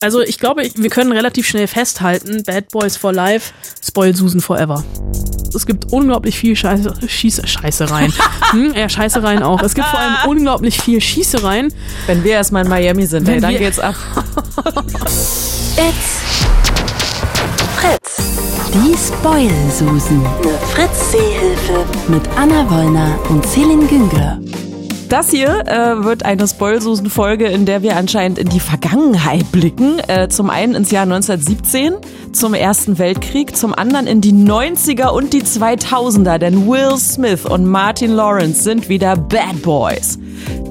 [0.00, 4.84] Also ich glaube, wir können relativ schnell festhalten, Bad Boys for Life, Spoil Susan Forever.
[5.54, 8.12] Es gibt unglaublich viel Scheiße, Schieße, Scheißereien.
[8.52, 9.62] hm, ja, Scheißereien auch.
[9.62, 11.72] Es gibt vor allem unglaublich viel Schießereien.
[12.06, 13.96] Wenn wir erstmal in Miami sind, ey, dann geht's ab.
[15.76, 16.20] It's
[17.76, 18.30] Fritz.
[18.72, 20.24] Die Spoil-Susen.
[20.24, 21.84] Eine Fritz-Seehilfe.
[22.08, 24.38] Mit Anna Wollner und Celine Güngler.
[25.10, 29.98] Das hier äh, wird eine Spoilsusen-Folge, in der wir anscheinend in die Vergangenheit blicken.
[30.06, 31.94] Äh, zum einen ins Jahr 1917,
[32.32, 37.66] zum Ersten Weltkrieg, zum anderen in die 90er und die 2000er, denn Will Smith und
[37.66, 40.16] Martin Lawrence sind wieder Bad Boys.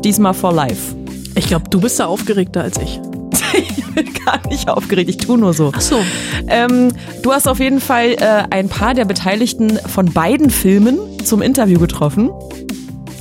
[0.05, 0.95] Diesmal for life.
[1.35, 3.01] Ich glaube, du bist da aufgeregter als ich.
[3.53, 5.73] ich bin gar nicht aufgeregt, ich tu nur so.
[5.75, 5.99] Ach so.
[6.47, 11.41] Ähm, du hast auf jeden Fall äh, ein paar der Beteiligten von beiden Filmen zum
[11.41, 12.29] Interview getroffen.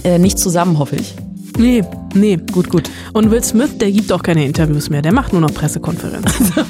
[0.04, 1.14] Äh, nicht zusammen, hoffe ich.
[1.58, 1.82] Nee,
[2.14, 2.38] nee.
[2.52, 2.88] Gut, gut.
[3.12, 5.02] Und Will Smith, der gibt auch keine Interviews mehr.
[5.02, 6.52] Der macht nur noch Pressekonferenzen.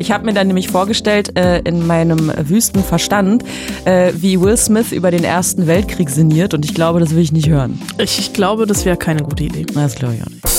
[0.00, 3.44] Ich habe mir dann nämlich vorgestellt, äh, in meinem wüsten Verstand,
[3.84, 7.32] äh, wie Will Smith über den Ersten Weltkrieg sinniert und ich glaube, das will ich
[7.32, 7.80] nicht hören.
[7.98, 9.66] Ich, ich glaube, das wäre keine gute Idee.
[9.74, 10.57] Das glaube ich auch nicht.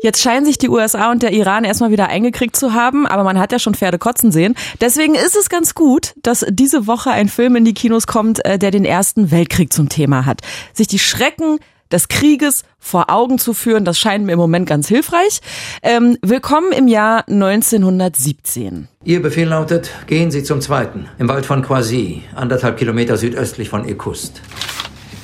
[0.00, 3.36] Jetzt scheinen sich die USA und der Iran erstmal wieder eingekriegt zu haben, aber man
[3.38, 4.54] hat ja schon Pferde kotzen sehen.
[4.80, 8.60] Deswegen ist es ganz gut, dass diese Woche ein Film in die Kinos kommt, äh,
[8.60, 10.42] der den Ersten Weltkrieg zum Thema hat.
[10.72, 11.58] Sich die Schrecken
[11.90, 15.40] des Krieges vor Augen zu führen, das scheint mir im Moment ganz hilfreich.
[15.82, 18.86] Ähm, willkommen im Jahr 1917.
[19.02, 23.88] Ihr Befehl lautet, gehen Sie zum Zweiten, im Wald von Quasi, anderthalb Kilometer südöstlich von
[23.88, 24.34] Irkutsk.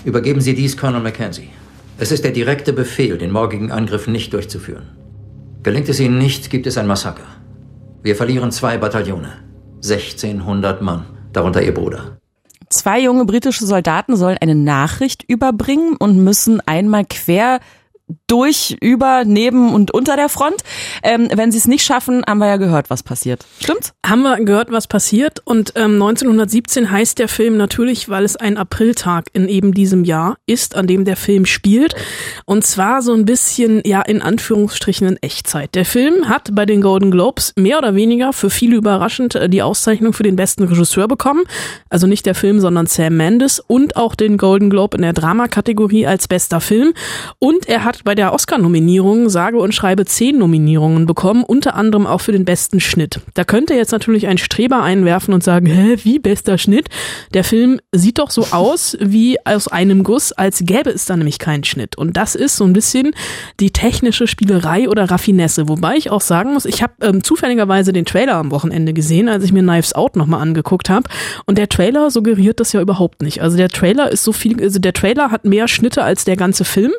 [0.05, 1.51] Übergeben Sie dies Colonel Mackenzie.
[2.05, 4.91] Es ist der direkte Befehl, den morgigen Angriff nicht durchzuführen.
[5.63, 7.25] Gelingt es Ihnen nicht, gibt es ein Massaker.
[8.03, 9.33] Wir verlieren zwei Bataillone.
[9.77, 12.19] 1600 Mann, darunter Ihr Bruder.
[12.69, 17.61] Zwei junge britische Soldaten sollen eine Nachricht überbringen und müssen einmal quer
[18.27, 20.57] durch, über, neben und unter der Front.
[21.03, 23.45] Ähm, wenn sie es nicht schaffen, haben wir ja gehört, was passiert.
[23.61, 23.93] Stimmt's?
[24.05, 25.41] Haben wir gehört, was passiert?
[25.45, 30.37] Und ähm, 1917 heißt der Film natürlich, weil es ein Apriltag in eben diesem Jahr
[30.47, 31.95] ist, an dem der Film spielt.
[32.45, 35.75] Und zwar so ein bisschen, ja, in Anführungsstrichen in Echtzeit.
[35.75, 39.63] Der Film hat bei den Golden Globes mehr oder weniger für viele überraschend äh, die
[39.63, 41.45] Auszeichnung für den besten Regisseur bekommen.
[41.89, 46.07] Also nicht der Film, sondern Sam Mendes und auch den Golden Globe in der Drama-Kategorie
[46.07, 46.95] als bester Film.
[47.39, 52.21] Und er hat bei der Oscar-Nominierung sage und schreibe zehn Nominierungen bekommen, unter anderem auch
[52.21, 53.21] für den besten Schnitt.
[53.35, 56.89] Da könnte jetzt natürlich ein Streber einwerfen und sagen, hä, wie bester Schnitt?
[57.33, 61.39] Der Film sieht doch so aus wie aus einem Guss, als gäbe es da nämlich
[61.39, 61.97] keinen Schnitt.
[61.97, 63.13] Und das ist so ein bisschen
[63.61, 65.69] die technische Spielerei oder Raffinesse.
[65.69, 69.45] Wobei ich auch sagen muss, ich habe ähm, zufälligerweise den Trailer am Wochenende gesehen, als
[69.45, 71.09] ich mir Knives Out nochmal angeguckt habe.
[71.47, 73.41] Und der Trailer suggeriert das ja überhaupt nicht.
[73.43, 76.65] Also der Trailer ist so viel, also der Trailer hat mehr Schnitte als der ganze
[76.65, 76.93] Film.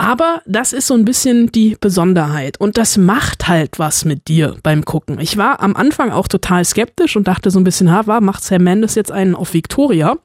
[0.00, 4.56] Aber das ist so ein bisschen die Besonderheit und das macht halt was mit dir
[4.62, 5.20] beim Gucken.
[5.20, 8.42] Ich war am Anfang auch total skeptisch und dachte so ein bisschen, ha, war, macht
[8.42, 10.16] Sam Mendes jetzt einen auf Victoria?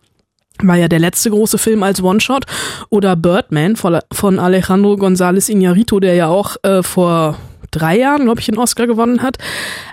[0.60, 2.46] War ja der letzte große Film als One-Shot
[2.90, 7.38] oder Birdman von Alejandro González Iñárritu, der ja auch äh, vor
[7.76, 9.38] drei Jahren, glaube ich, den Oscar gewonnen hat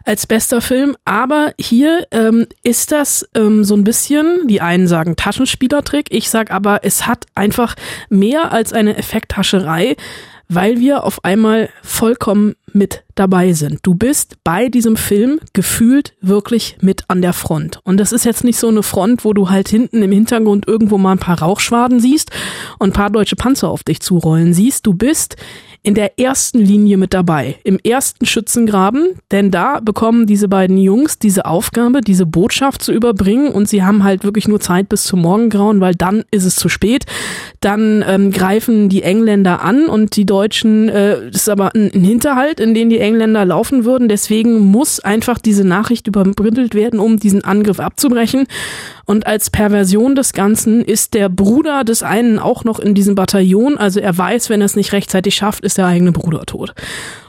[0.05, 0.97] als bester Film.
[1.05, 6.51] Aber hier ähm, ist das ähm, so ein bisschen, die einen sagen Taschenspielertrick, ich sag
[6.51, 7.75] aber, es hat einfach
[8.09, 9.97] mehr als eine Effekthascherei,
[10.55, 13.81] weil wir auf einmal vollkommen mit dabei sind.
[13.83, 17.81] Du bist bei diesem Film gefühlt wirklich mit an der Front.
[17.85, 20.99] Und das ist jetzt nicht so eine Front, wo du halt hinten im Hintergrund irgendwo
[20.99, 22.31] mal ein paar Rauchschwaden siehst
[22.79, 24.87] und ein paar deutsche Panzer auf dich zurollen siehst.
[24.87, 25.37] Du bist
[25.85, 31.19] in der ersten Linie mit dabei, im ersten Schützengraben, denn da bekommen diese beiden Jungs
[31.19, 35.23] diese Aufgabe, diese Botschaft zu überbringen und sie haben halt wirklich nur Zeit bis zum
[35.23, 37.07] Morgengrauen, weil dann ist es zu spät.
[37.61, 42.61] Dann ähm, greifen die Engländer an und die Deutschen, äh, das ist aber ein, Hinterhalt,
[42.61, 44.09] in den die Engländer laufen würden.
[44.09, 48.47] Deswegen muss einfach diese Nachricht übermittelt werden, um diesen Angriff abzubrechen.
[49.05, 53.77] Und als Perversion des Ganzen ist der Bruder des einen auch noch in diesem Bataillon.
[53.77, 56.75] Also er weiß, wenn er es nicht rechtzeitig schafft, ist der eigene Bruder tot.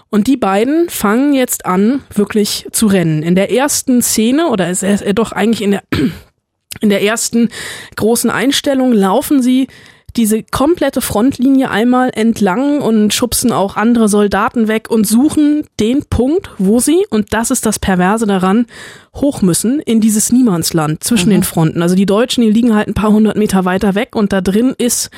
[0.10, 3.24] Und die beiden fangen jetzt an, wirklich zu rennen.
[3.24, 5.84] In der ersten Szene, oder ist er, doch eigentlich in der,
[6.82, 7.50] in der ersten
[7.96, 9.68] großen Einstellung, laufen sie
[10.16, 16.50] diese komplette Frontlinie einmal entlang und schubsen auch andere Soldaten weg und suchen den Punkt,
[16.58, 18.68] wo sie, und das ist das Perverse daran,
[19.16, 21.82] hoch müssen in dieses Niemandsland zwischen den Fronten.
[21.82, 24.76] Also die Deutschen, die liegen halt ein paar hundert Meter weiter weg und da drin
[24.78, 25.10] ist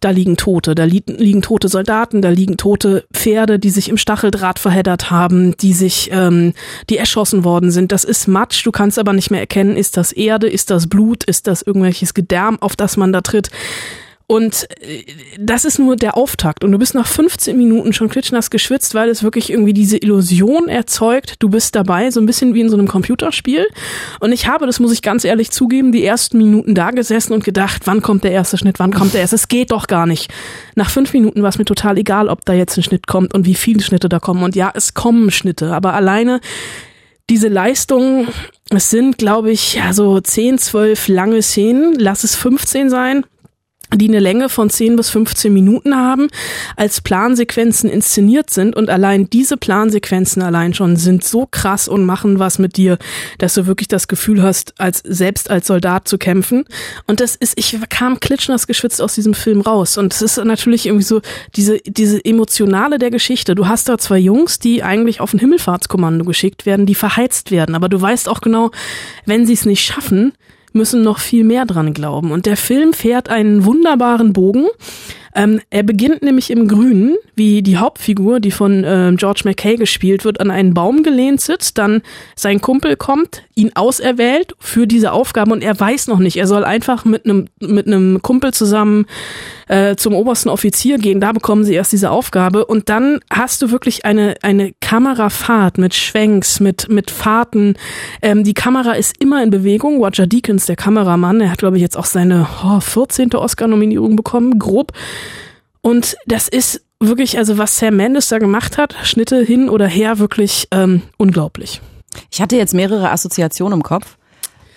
[0.00, 3.98] da liegen Tote, da liegen, liegen tote Soldaten, da liegen tote Pferde, die sich im
[3.98, 6.54] Stacheldraht verheddert haben, die sich, ähm,
[6.88, 7.92] die erschossen worden sind.
[7.92, 11.24] Das ist Matsch, du kannst aber nicht mehr erkennen, ist das Erde, ist das Blut,
[11.24, 13.50] ist das irgendwelches Gedärm, auf das man da tritt.
[14.30, 15.02] Und äh,
[15.40, 16.62] das ist nur der Auftakt.
[16.62, 20.68] Und du bist nach 15 Minuten schon klitschnass geschwitzt, weil es wirklich irgendwie diese Illusion
[20.68, 23.66] erzeugt, du bist dabei, so ein bisschen wie in so einem Computerspiel.
[24.20, 27.42] Und ich habe, das muss ich ganz ehrlich zugeben, die ersten Minuten da gesessen und
[27.42, 29.34] gedacht, wann kommt der erste Schnitt, wann kommt der erste?
[29.34, 30.30] Es geht doch gar nicht.
[30.76, 33.46] Nach fünf Minuten war es mir total egal, ob da jetzt ein Schnitt kommt und
[33.46, 34.44] wie viele Schnitte da kommen.
[34.44, 36.40] Und ja, es kommen Schnitte, aber alleine
[37.28, 38.28] diese Leistung,
[38.68, 43.24] es sind, glaube ich, ja, so 10, 12 lange Szenen, lass es 15 sein
[43.94, 46.28] die eine Länge von 10 bis 15 Minuten haben,
[46.76, 52.38] als Plansequenzen inszeniert sind und allein diese Plansequenzen allein schon sind so krass und machen
[52.38, 52.98] was mit dir,
[53.38, 56.64] dass du wirklich das Gefühl hast, als selbst als Soldat zu kämpfen.
[57.06, 59.98] Und das ist, ich kam klitschnass geschwitzt aus diesem Film raus.
[59.98, 61.20] Und es ist natürlich irgendwie so
[61.56, 63.54] diese, diese emotionale der Geschichte.
[63.54, 67.74] Du hast da zwei Jungs, die eigentlich auf ein Himmelfahrtskommando geschickt werden, die verheizt werden.
[67.74, 68.70] Aber du weißt auch genau,
[69.26, 70.32] wenn sie es nicht schaffen,
[70.72, 72.32] müssen noch viel mehr dran glauben.
[72.32, 74.66] Und der Film fährt einen wunderbaren Bogen.
[75.34, 80.24] Ähm, er beginnt nämlich im Grünen, wie die Hauptfigur, die von äh, George McKay gespielt
[80.24, 81.78] wird, an einen Baum gelehnt sitzt.
[81.78, 82.02] Dann
[82.34, 86.36] sein Kumpel kommt, ihn auserwählt für diese Aufgabe und er weiß noch nicht.
[86.36, 89.06] Er soll einfach mit einem mit einem Kumpel zusammen
[89.68, 91.20] äh, zum obersten Offizier gehen.
[91.20, 95.94] Da bekommen sie erst diese Aufgabe und dann hast du wirklich eine eine Kamerafahrt mit
[95.94, 97.74] Schwenks, mit mit Fahrten.
[98.20, 100.02] Ähm, die Kamera ist immer in Bewegung.
[100.02, 103.34] Roger Deakins, der Kameramann, er hat glaube ich jetzt auch seine oh, 14.
[103.34, 104.92] Oscar-Nominierung bekommen, grob.
[105.82, 110.18] Und das ist wirklich, also was Sam Mendes da gemacht hat, Schnitte hin oder her,
[110.18, 111.80] wirklich ähm, unglaublich.
[112.30, 114.16] Ich hatte jetzt mehrere Assoziationen im Kopf.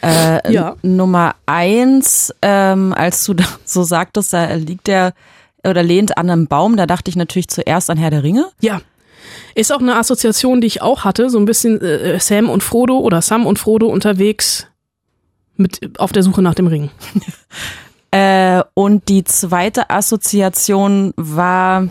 [0.02, 0.76] Äh, ja.
[0.82, 3.36] Nummer eins, ähm, als du
[3.66, 5.14] so sagtest, da liegt der
[5.66, 8.48] oder lehnt an einem Baum, da dachte ich natürlich zuerst an Herr der Ringe.
[8.60, 8.82] Ja.
[9.56, 13.00] Ist auch eine Assoziation, die ich auch hatte, so ein bisschen äh, Sam und Frodo
[13.00, 14.68] oder Sam und Frodo unterwegs
[15.56, 16.90] mit auf der Suche nach dem Ring.
[18.14, 21.88] äh, und die zweite Assoziation war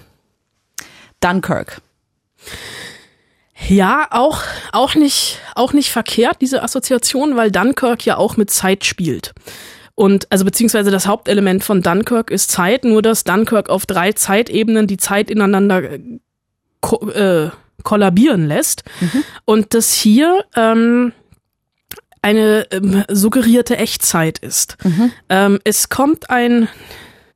[1.19, 1.83] Dunkirk.
[3.69, 4.39] Ja, auch,
[4.71, 9.33] auch nicht, auch nicht verkehrt, diese Assoziation, weil Dunkirk ja auch mit Zeit spielt.
[9.97, 14.87] Und, also beziehungsweise das Hauptelement von Dunkirk ist Zeit, nur dass Dunkirk auf drei Zeitebenen
[14.87, 16.01] die Zeit ineinander äh,
[16.81, 17.51] ko äh,
[17.83, 18.85] kollabieren lässt.
[19.01, 19.25] Mhm.
[19.45, 21.13] Und das hier ähm,
[22.23, 24.77] eine ähm, suggerierte Echtzeit ist.
[24.85, 25.13] Mhm.
[25.29, 26.69] Ähm, es kommt ein,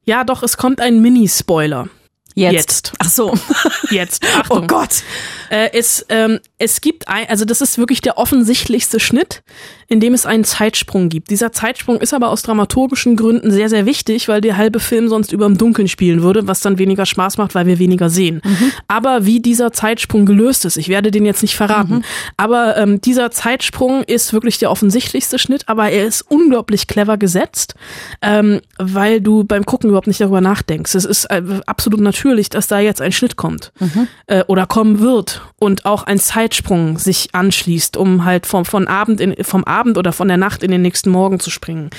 [0.05, 1.89] ja doch, es kommt ein Mini-Spoiler.
[2.37, 2.55] Jetzt.
[2.55, 2.93] Jetzt.
[2.99, 3.35] Ach so.
[3.91, 4.23] Jetzt.
[4.39, 4.65] Achtung.
[4.65, 5.03] Oh Gott.
[5.49, 9.43] Äh, es, ähm, es gibt ein, also das ist wirklich der offensichtlichste Schnitt,
[9.89, 11.31] in dem es einen Zeitsprung gibt.
[11.31, 15.33] Dieser Zeitsprung ist aber aus dramaturgischen Gründen sehr, sehr wichtig, weil der halbe Film sonst
[15.33, 18.43] über dem Dunkeln spielen würde, was dann weniger Spaß macht, weil wir weniger sehen.
[18.45, 18.73] Mhm.
[18.89, 22.05] Aber wie dieser Zeitsprung gelöst ist, ich werde den jetzt nicht verraten, mhm.
[22.37, 27.75] aber ähm, dieser Zeitsprung ist wirklich der offensichtlichste Schnitt, aber er ist unglaublich clever gesetzt,
[28.21, 30.95] ähm, weil du beim Gucken überhaupt nicht darüber nachdenkst.
[30.95, 34.09] Es ist äh, absolut natürlich, dass da jetzt ein Schnitt kommt mhm.
[34.27, 39.21] äh, oder kommen wird und auch ein Zeitsprung sich anschließt, um halt vom, von Abend
[39.21, 41.91] in, vom Abend oder von der Nacht in den nächsten Morgen zu springen.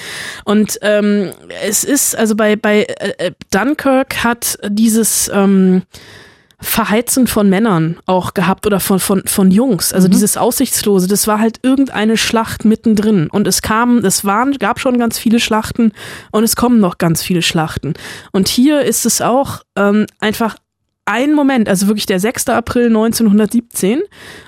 [0.44, 1.32] Und ähm,
[1.64, 5.84] es ist, also bei, bei äh, äh Dunkirk hat dieses ähm,
[6.60, 9.94] Verheizen von Männern auch gehabt oder von, von, von Jungs.
[9.94, 10.12] Also mhm.
[10.12, 13.30] dieses Aussichtslose, das war halt irgendeine Schlacht mittendrin.
[13.30, 15.92] Und es kam, es waren, gab schon ganz viele Schlachten
[16.32, 17.94] und es kommen noch ganz viele Schlachten.
[18.32, 20.56] Und hier ist es auch ähm, einfach
[21.06, 22.50] ein Moment, also wirklich der 6.
[22.50, 24.02] April 1917.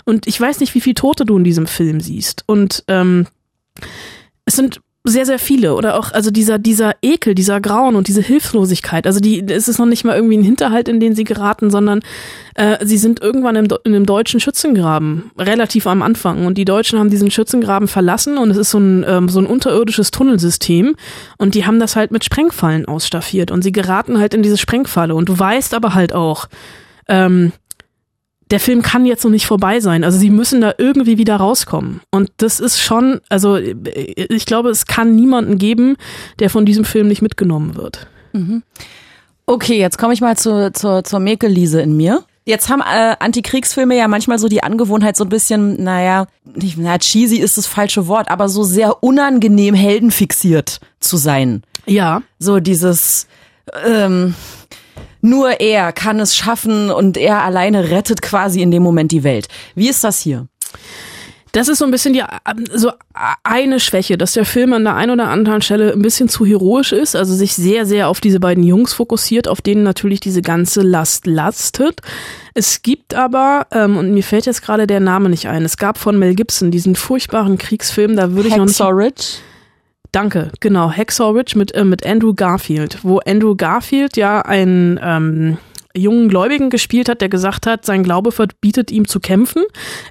[0.05, 2.43] Und ich weiß nicht, wie viele Tote du in diesem Film siehst.
[2.47, 3.27] Und ähm,
[4.45, 5.75] es sind sehr, sehr viele.
[5.75, 9.07] Oder auch, also dieser, dieser Ekel, dieser Grauen und diese Hilflosigkeit.
[9.07, 12.01] Also die, es ist noch nicht mal irgendwie ein Hinterhalt, in den sie geraten, sondern
[12.55, 16.45] äh, sie sind irgendwann im, in einem deutschen Schützengraben, relativ am Anfang.
[16.45, 19.47] Und die Deutschen haben diesen Schützengraben verlassen und es ist so ein, ähm, so ein
[19.47, 20.95] unterirdisches Tunnelsystem.
[21.37, 23.51] Und die haben das halt mit Sprengfallen ausstaffiert.
[23.51, 25.15] Und sie geraten halt in diese Sprengfalle.
[25.15, 26.47] Und du weißt aber halt auch,
[27.07, 27.53] ähm,
[28.51, 30.03] der Film kann jetzt noch nicht vorbei sein.
[30.03, 32.01] Also sie müssen da irgendwie wieder rauskommen.
[32.11, 35.97] Und das ist schon, also ich glaube, es kann niemanden geben,
[36.39, 38.07] der von diesem Film nicht mitgenommen wird.
[38.33, 38.63] Mhm.
[39.45, 42.23] Okay, jetzt komme ich mal zu, zur, zur Mäkelliese in mir.
[42.45, 46.97] Jetzt haben äh, Antikriegsfilme ja manchmal so die Angewohnheit, so ein bisschen, naja, nicht, na,
[46.97, 51.61] cheesy ist das falsche Wort, aber so sehr unangenehm heldenfixiert zu sein.
[51.85, 52.23] Ja.
[52.39, 53.27] So dieses,
[53.85, 54.33] ähm,
[55.21, 59.47] nur er kann es schaffen und er alleine rettet quasi in dem Moment die Welt.
[59.75, 60.47] Wie ist das hier?
[61.51, 62.23] Das ist so ein bisschen die
[62.73, 62.91] so
[63.43, 66.91] eine Schwäche, dass der Film an der einen oder anderen Stelle ein bisschen zu heroisch
[66.91, 70.81] ist, also sich sehr sehr auf diese beiden Jungs fokussiert, auf denen natürlich diese ganze
[70.81, 72.01] Last lastet.
[72.53, 75.65] Es gibt aber ähm, und mir fällt jetzt gerade der Name nicht ein.
[75.65, 78.77] Es gab von Mel Gibson diesen furchtbaren Kriegsfilm, da würde ich noch nicht
[80.11, 80.91] Danke, genau.
[80.91, 85.57] Hacksaw Ridge mit, äh, mit Andrew Garfield, wo Andrew Garfield ja einen ähm,
[85.95, 89.63] jungen Gläubigen gespielt hat, der gesagt hat, sein Glaube verbietet ihm zu kämpfen.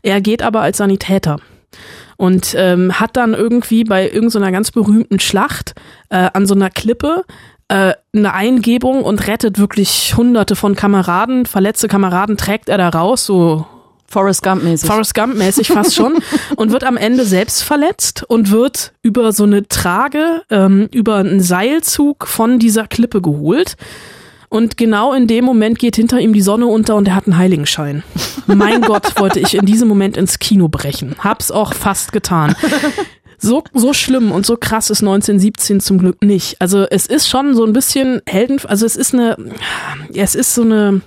[0.03, 1.39] Er geht aber als Sanitäter
[2.17, 5.75] und ähm, hat dann irgendwie bei irgendeiner ganz berühmten Schlacht
[6.11, 7.25] äh, an so einer Klippe
[7.69, 13.27] äh, eine Eingebung und rettet wirklich hunderte von Kameraden, verletzte Kameraden trägt er da raus,
[13.27, 13.67] so
[14.11, 14.89] Forrest Gump-mäßig.
[14.89, 16.19] Forrest Gump-mäßig fast schon
[16.57, 21.41] und wird am Ende selbst verletzt und wird über so eine Trage, ähm, über einen
[21.41, 23.77] Seilzug von dieser Klippe geholt.
[24.49, 27.37] Und genau in dem Moment geht hinter ihm die Sonne unter und er hat einen
[27.37, 28.03] Heiligenschein.
[28.47, 31.17] Mein Gott, wollte ich in diesem Moment ins Kino brechen.
[31.19, 32.57] Hab's auch fast getan.
[33.41, 36.61] So, so schlimm und so krass ist 1917 zum Glück nicht.
[36.61, 39.37] Also es ist schon so ein bisschen Helden, also es ist eine,
[40.13, 41.03] es ist so eine,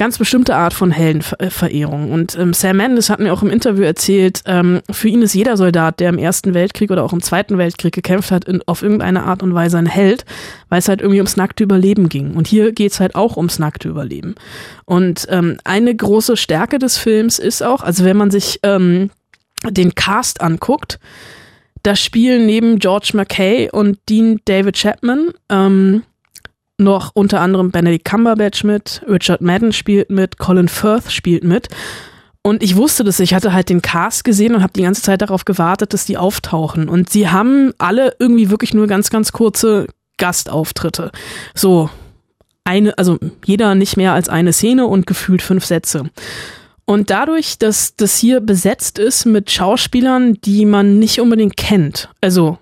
[0.00, 2.10] ganz bestimmte Art von Heldenverehrung.
[2.10, 5.58] Und ähm, Sam Mendes hat mir auch im Interview erzählt, ähm, für ihn ist jeder
[5.58, 9.24] Soldat, der im Ersten Weltkrieg oder auch im Zweiten Weltkrieg gekämpft hat, in, auf irgendeine
[9.24, 10.24] Art und Weise ein Held,
[10.70, 12.32] weil es halt irgendwie ums nackte Überleben ging.
[12.32, 14.36] Und hier geht's halt auch ums nackte Überleben.
[14.86, 19.10] Und ähm, eine große Stärke des Films ist auch, also wenn man sich ähm,
[19.68, 20.98] den Cast anguckt,
[21.82, 26.04] da spielen neben George McKay und Dean David Chapman ähm,
[26.80, 31.68] noch unter anderem Benedict Cumberbatch mit, Richard Madden spielt mit, Colin Firth spielt mit.
[32.42, 35.20] Und ich wusste das, ich hatte halt den Cast gesehen und habe die ganze Zeit
[35.20, 36.88] darauf gewartet, dass die auftauchen.
[36.88, 41.12] Und sie haben alle irgendwie wirklich nur ganz, ganz kurze Gastauftritte.
[41.54, 41.90] So,
[42.64, 46.10] eine, also jeder nicht mehr als eine Szene und gefühlt fünf Sätze.
[46.86, 52.58] Und dadurch, dass das hier besetzt ist mit Schauspielern, die man nicht unbedingt kennt, also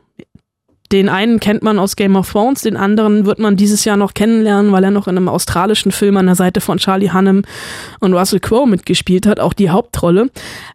[0.92, 4.14] den einen kennt man aus Game of Thrones, den anderen wird man dieses Jahr noch
[4.14, 7.42] kennenlernen, weil er noch in einem australischen Film an der Seite von Charlie Hunnam
[8.00, 10.30] und Russell Crowe mitgespielt hat, auch die Hauptrolle.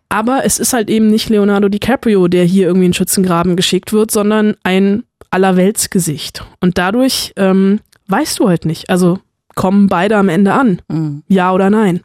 [0.10, 4.12] Aber es ist halt eben nicht Leonardo DiCaprio, der hier irgendwie in Schützengraben geschickt wird,
[4.12, 6.46] sondern ein Allerweltsgesicht.
[6.60, 8.89] Und dadurch ähm, weißt du halt nicht.
[8.91, 9.20] Also
[9.55, 10.82] kommen beide am Ende an.
[10.89, 11.24] Mhm.
[11.27, 12.01] Ja oder nein.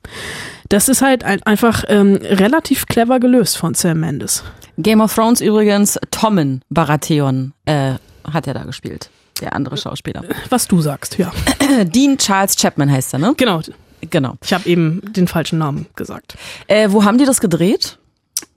[0.68, 4.44] Das ist halt ein, einfach ähm, relativ clever gelöst von Sam Mendes.
[4.76, 7.94] Game of Thrones übrigens, Tommen Baratheon äh,
[8.30, 9.10] hat er da gespielt.
[9.40, 10.22] Der andere Schauspieler.
[10.50, 11.32] Was du sagst, ja.
[11.84, 13.34] Dean Charles Chapman heißt er, ne?
[13.36, 13.62] Genau.
[14.10, 14.34] Genau.
[14.44, 16.36] Ich habe eben den falschen Namen gesagt.
[16.66, 17.98] Äh, wo haben die das gedreht?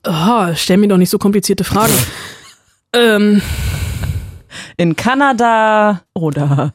[0.06, 1.94] Oh, stell mir doch nicht so komplizierte Fragen.
[2.94, 3.42] ähm.
[4.76, 6.74] In Kanada oder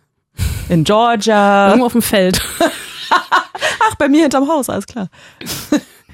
[0.68, 1.68] in Georgia.
[1.68, 2.40] Irgendwo auf dem Feld.
[3.98, 5.08] Bei mir hinterm Haus, alles klar.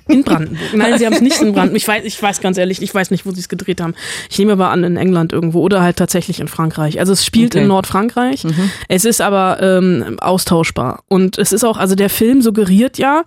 [0.09, 0.75] In Brandenburg.
[0.75, 1.77] Nein, sie haben es nicht in Brandenburg.
[1.77, 3.95] Ich weiß, ich weiß ganz ehrlich, ich weiß nicht, wo sie es gedreht haben.
[4.31, 6.99] Ich nehme aber an, in England irgendwo oder halt tatsächlich in Frankreich.
[6.99, 7.63] Also es spielt okay.
[7.63, 8.45] in Nordfrankreich.
[8.45, 8.71] Mhm.
[8.89, 11.05] Es ist aber ähm, austauschbar.
[11.09, 13.23] Und es ist auch, also der Film suggeriert ja,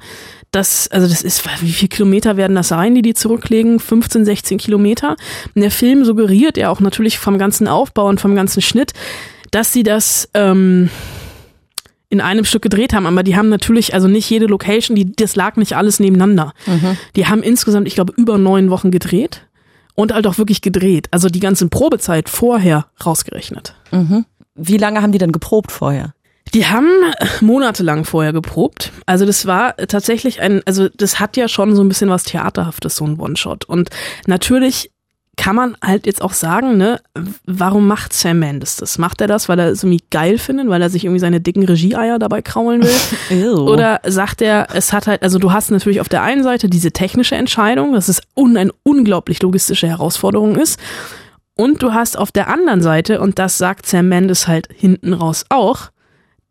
[0.51, 3.79] dass, also das ist, wie viele Kilometer werden das sein, die die zurücklegen?
[3.79, 5.15] 15, 16 Kilometer.
[5.53, 8.93] Und der Film suggeriert ja auch natürlich vom ganzen Aufbau und vom ganzen Schnitt,
[9.51, 10.89] dass sie das, ähm,
[12.15, 15.35] in einem Stück gedreht haben, aber die haben natürlich, also nicht jede Location, die, das
[15.35, 16.53] lag nicht alles nebeneinander.
[16.65, 16.97] Mhm.
[17.15, 19.45] Die haben insgesamt, ich glaube, über neun Wochen gedreht
[19.95, 21.07] und halt auch wirklich gedreht.
[21.11, 23.75] Also die ganze Probezeit vorher rausgerechnet.
[23.91, 24.25] Mhm.
[24.55, 26.13] Wie lange haben die denn geprobt vorher?
[26.53, 26.87] Die haben
[27.41, 28.91] monatelang vorher geprobt.
[29.05, 32.95] Also das war tatsächlich ein, also das hat ja schon so ein bisschen was Theaterhaftes,
[32.95, 33.65] so ein One-Shot.
[33.65, 33.89] Und
[34.27, 34.91] natürlich
[35.35, 36.99] kann man halt jetzt auch sagen, ne,
[37.45, 38.97] warum macht Sam Mendes das?
[38.97, 41.65] Macht er das, weil er es irgendwie geil findet, weil er sich irgendwie seine dicken
[41.65, 43.53] Regieeier dabei kraulen will?
[43.57, 46.91] Oder sagt er, es hat halt, also du hast natürlich auf der einen Seite diese
[46.91, 50.79] technische Entscheidung, dass es un, eine unglaublich logistische Herausforderung ist.
[51.55, 55.45] Und du hast auf der anderen Seite, und das sagt Sam Mendes halt hinten raus
[55.49, 55.89] auch,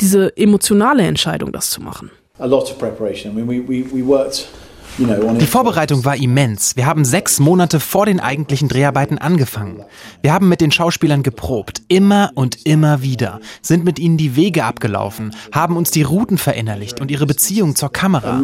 [0.00, 2.10] diese emotionale Entscheidung, das zu machen.
[2.38, 3.32] A lot of preparation.
[3.32, 4.48] I mean, we, we, we worked
[4.96, 6.76] die Vorbereitung war immens.
[6.76, 9.82] Wir haben sechs Monate vor den eigentlichen Dreharbeiten angefangen.
[10.22, 14.64] Wir haben mit den Schauspielern geprobt, immer und immer wieder, sind mit ihnen die Wege
[14.64, 18.40] abgelaufen, haben uns die Routen verinnerlicht und ihre Beziehung zur Kamera.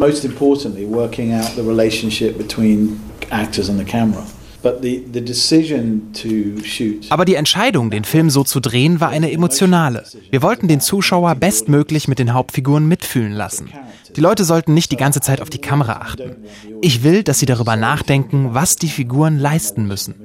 [7.09, 10.03] Aber die Entscheidung, den Film so zu drehen, war eine emotionale.
[10.29, 13.69] Wir wollten den Zuschauer bestmöglich mit den Hauptfiguren mitfühlen lassen.
[14.15, 16.37] Die Leute sollten nicht die ganze Zeit auf die Kamera achten.
[16.81, 20.15] Ich will, dass sie darüber nachdenken, was die Figuren leisten müssen.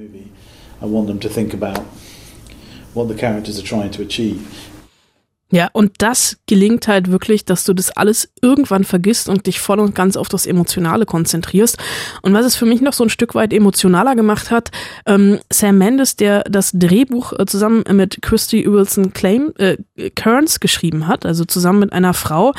[5.53, 9.79] Ja, und das gelingt halt wirklich, dass du das alles irgendwann vergisst und dich voll
[9.79, 11.79] und ganz auf das Emotionale konzentrierst.
[12.23, 14.73] Und was es für mich noch so ein Stück weit emotionaler gemacht hat,
[15.07, 19.77] ähm, Sam Mendes, der das Drehbuch äh, zusammen mit Christy Wilson Claim, äh,
[20.17, 22.53] Kearns geschrieben hat, also zusammen mit einer Frau,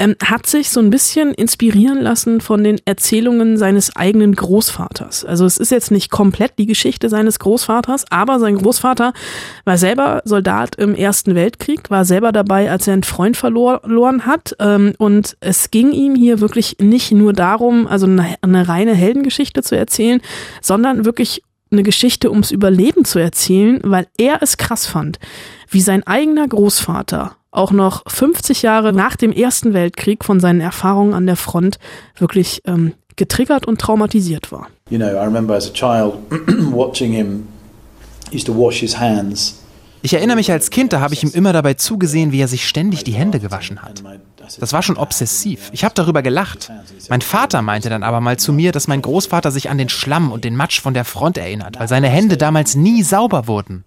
[0.00, 5.24] ähm, hat sich so ein bisschen inspirieren lassen von den Erzählungen seines eigenen Großvaters.
[5.24, 9.12] Also es ist jetzt nicht komplett die Geschichte seines Großvaters, aber sein Großvater
[9.64, 14.56] war selber Soldat im Ersten Weltkrieg, war selber dabei, als er einen Freund verloren hat.
[14.58, 19.62] Ähm, und es ging ihm hier wirklich nicht nur darum, also eine, eine reine Heldengeschichte
[19.62, 20.22] zu erzählen,
[20.62, 25.18] sondern wirklich eine Geschichte ums Überleben zu erzählen, weil er es krass fand,
[25.68, 31.14] wie sein eigener Großvater auch noch 50 Jahre nach dem Ersten Weltkrieg von seinen Erfahrungen
[31.14, 31.78] an der Front
[32.16, 34.68] wirklich ähm, getriggert und traumatisiert war.
[34.88, 36.14] You know, I remember as a child
[36.72, 37.48] watching him
[38.32, 39.60] used to wash his hands
[40.02, 42.66] ich erinnere mich als Kind, da habe ich ihm immer dabei zugesehen, wie er sich
[42.66, 44.02] ständig die Hände gewaschen hat.
[44.58, 45.68] Das war schon obsessiv.
[45.72, 46.72] Ich habe darüber gelacht.
[47.08, 50.32] Mein Vater meinte dann aber mal zu mir, dass mein Großvater sich an den Schlamm
[50.32, 53.84] und den Matsch von der Front erinnert, weil seine Hände damals nie sauber wurden.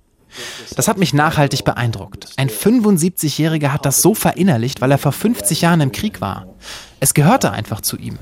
[0.76, 2.28] Das hat mich nachhaltig beeindruckt.
[2.38, 6.48] Ein 75-Jähriger hat das so verinnerlicht, weil er vor 50 Jahren im Krieg war.
[7.00, 8.18] Es gehörte einfach zu ihm.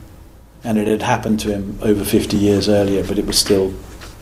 [0.64, 3.72] And it had happened to him over 50 years earlier, but it was still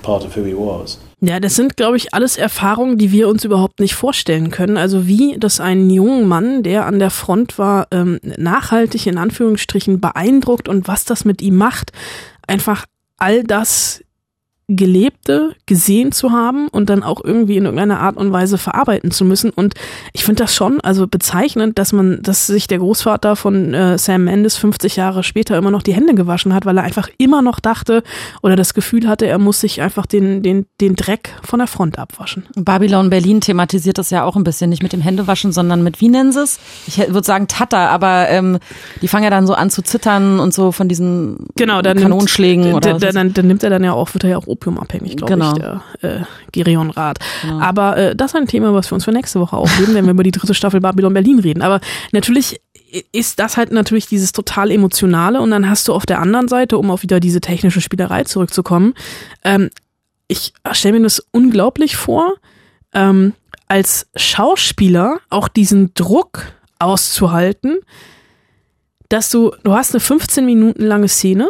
[0.02, 1.00] part of who he was.
[1.22, 4.78] Ja, das sind, glaube ich, alles Erfahrungen, die wir uns überhaupt nicht vorstellen können.
[4.78, 10.00] Also wie, dass ein junger Mann, der an der Front war, ähm, nachhaltig in Anführungsstrichen
[10.00, 11.92] beeindruckt und was das mit ihm macht,
[12.48, 12.86] einfach
[13.18, 14.02] all das
[14.70, 19.26] Gelebte gesehen zu haben und dann auch irgendwie in irgendeiner Art und Weise verarbeiten zu
[19.26, 19.50] müssen.
[19.50, 19.74] Und
[20.14, 24.26] ich finde das schon also bezeichnend, dass man, dass sich der Großvater von äh, Sam
[24.26, 27.60] Mendes 50 Jahre später immer noch die Hände gewaschen hat, weil er einfach immer noch
[27.60, 28.04] dachte
[28.44, 31.98] oder das Gefühl hatte, er muss sich einfach den, den, den Dreck von der Front
[31.98, 32.46] abwaschen.
[32.56, 36.10] Babylon Berlin thematisiert das ja auch ein bisschen, nicht mit dem Händewaschen, sondern mit, wie
[36.10, 36.60] nennen sie es?
[36.86, 38.60] Ich würde sagen Tata, aber ähm,
[39.02, 42.66] die fangen ja dann so an zu zittern und so von diesen genau, dann Kanonschlägen
[42.66, 45.18] nimmt, oder dann, dann, dann nimmt er dann ja auch, wird er ja auch opiumabhängig,
[45.18, 45.54] glaube genau.
[45.54, 46.20] ich, der äh,
[46.52, 47.20] Gerion Rat.
[47.42, 47.60] Genau.
[47.60, 50.12] Aber äh, das ist ein Thema, was wir uns für nächste Woche aufheben, wenn wir
[50.12, 51.62] über die dritte Staffel Babylon Berlin reden.
[51.62, 51.80] Aber
[52.12, 52.62] natürlich
[53.12, 56.78] ist das halt natürlich dieses total emotionale und dann hast du auf der anderen Seite,
[56.78, 58.94] um auf wieder diese technische Spielerei zurückzukommen,
[59.44, 59.70] ähm,
[60.28, 62.36] ich stelle mir das unglaublich vor,
[62.94, 63.34] ähm,
[63.68, 67.80] als Schauspieler auch diesen Druck auszuhalten,
[69.10, 71.50] dass du, du hast eine 15 Minuten lange Szene,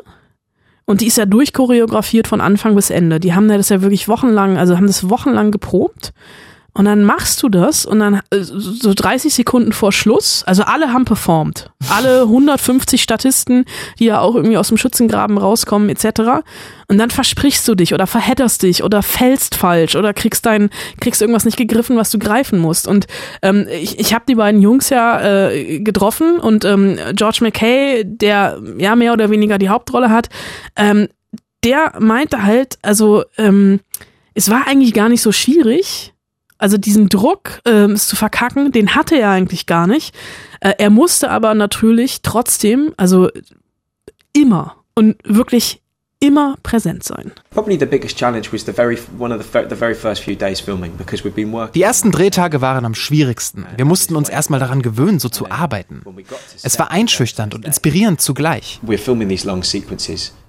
[0.90, 3.20] und die ist ja durchchoreografiert von Anfang bis Ende.
[3.20, 6.14] Die haben das ja wirklich wochenlang, also haben das wochenlang geprobt.
[6.80, 10.94] Und dann machst du das und dann äh, so 30 Sekunden vor Schluss, also alle
[10.94, 11.72] haben performt.
[11.90, 13.66] Alle 150 Statisten,
[14.00, 16.46] die ja auch irgendwie aus dem Schützengraben rauskommen, etc.
[16.88, 20.70] Und dann versprichst du dich oder verhedderst dich oder fällst falsch oder kriegst dein,
[21.02, 22.88] kriegst irgendwas nicht gegriffen, was du greifen musst.
[22.88, 23.08] Und
[23.42, 28.58] ähm, ich, ich habe die beiden Jungs ja äh, getroffen und ähm, George McKay, der
[28.78, 30.30] ja mehr oder weniger die Hauptrolle hat,
[30.78, 31.10] ähm,
[31.66, 33.82] der meinte halt, also ähm,
[34.34, 36.14] es war eigentlich gar nicht so schwierig
[36.60, 40.16] also diesen Druck, ähm, es zu verkacken, den hatte er eigentlich gar nicht.
[40.60, 43.30] Äh, er musste aber natürlich trotzdem, also
[44.34, 45.82] immer und wirklich
[46.22, 47.32] immer präsent sein.
[51.74, 53.66] Die ersten Drehtage waren am schwierigsten.
[53.78, 56.04] Wir mussten uns erstmal daran gewöhnen, so zu arbeiten.
[56.62, 58.82] Es war einschüchternd und inspirierend zugleich.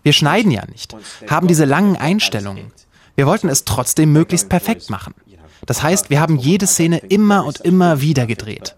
[0.02, 0.96] Wir schneiden ja nicht,
[1.28, 2.72] haben diese langen Einstellungen.
[3.14, 5.14] Wir wollten es trotzdem möglichst perfekt machen.
[5.66, 8.76] Das heißt, wir haben jede Szene immer und immer wieder gedreht.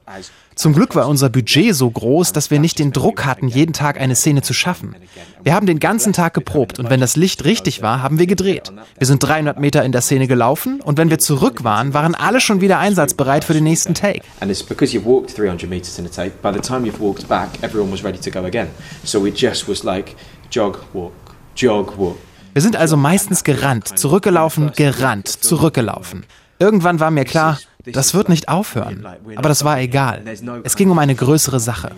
[0.55, 3.99] Zum Glück war unser Budget so groß, dass wir nicht den Druck hatten, jeden Tag
[3.99, 4.95] eine Szene zu schaffen.
[5.43, 8.71] Wir haben den ganzen Tag geprobt und wenn das Licht richtig war, haben wir gedreht.
[8.99, 12.41] Wir sind 300 Meter in der Szene gelaufen und wenn wir zurück waren, waren alle
[12.41, 14.21] schon wieder einsatzbereit für den nächsten Take.
[14.41, 16.33] And it's because you've walked 300 meters in a take.
[16.43, 18.69] By the time you've walked back, everyone was ready to go again.
[19.05, 20.15] So it just was like
[20.51, 21.13] jog, walk,
[21.55, 22.19] jog, walk.
[22.53, 26.27] Wir sind also meistens gerannt, zurückgelaufen, gerannt, zurückgelaufen.
[26.63, 29.05] Irgendwann war mir klar, das wird nicht aufhören.
[29.35, 30.23] Aber das war egal.
[30.63, 31.91] Es ging um eine größere Sache.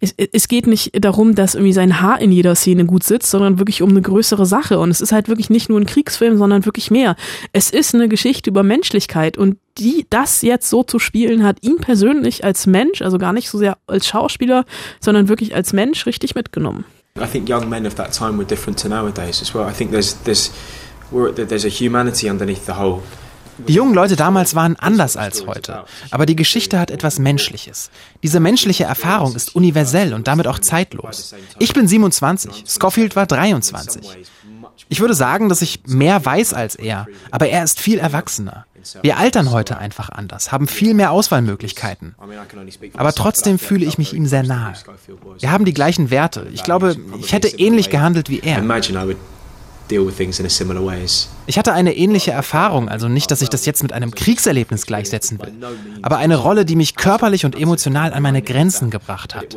[0.00, 3.58] Es, es, geht nicht darum, dass irgendwie sein Haar in jeder Szene gut sitzt, sondern
[3.58, 4.78] wirklich um eine größere Sache.
[4.78, 7.16] Und es ist halt wirklich nicht nur ein Kriegsfilm, sondern wirklich mehr.
[7.54, 9.38] Es ist eine Geschichte über Menschlichkeit.
[9.38, 13.48] Und die, das jetzt so zu spielen, hat ihn persönlich als Mensch, also gar nicht
[13.48, 14.66] so sehr als Schauspieler,
[15.00, 16.84] sondern wirklich als Mensch richtig mitgenommen.
[17.18, 19.66] I think young men of that time were different to nowadays as well.
[19.66, 20.50] I think there's, there's
[23.68, 27.90] die jungen Leute damals waren anders als heute, aber die Geschichte hat etwas Menschliches.
[28.22, 31.34] Diese menschliche Erfahrung ist universell und damit auch zeitlos.
[31.58, 34.02] Ich bin 27, Scofield war 23.
[34.88, 38.66] Ich würde sagen, dass ich mehr weiß als er, aber er ist viel erwachsener.
[39.02, 42.16] Wir altern heute einfach anders, haben viel mehr Auswahlmöglichkeiten.
[42.94, 44.74] Aber trotzdem fühle ich mich ihm sehr nahe.
[45.38, 46.48] Wir haben die gleichen Werte.
[46.52, 48.60] Ich glaube, ich hätte ähnlich gehandelt wie er
[49.92, 51.28] deal with things in a similar ways.
[51.46, 55.38] Ich hatte eine ähnliche Erfahrung, also nicht, dass ich das jetzt mit einem Kriegserlebnis gleichsetzen
[55.40, 55.52] will,
[56.02, 59.56] aber eine Rolle, die mich körperlich und emotional an meine Grenzen gebracht hat.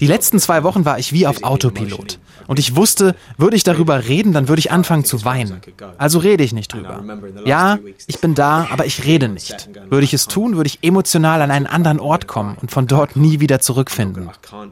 [0.00, 2.18] Die letzten zwei Wochen war ich wie auf Autopilot.
[2.46, 5.60] Und ich wusste, würde ich darüber reden, dann würde ich anfangen zu weinen.
[5.98, 7.02] Also rede ich nicht drüber.
[7.44, 9.68] Ja, ich bin da, aber ich rede nicht.
[9.88, 13.16] Würde ich es tun, würde ich emotional an einen anderen Ort kommen und von dort
[13.16, 14.30] nie wieder zurückfinden.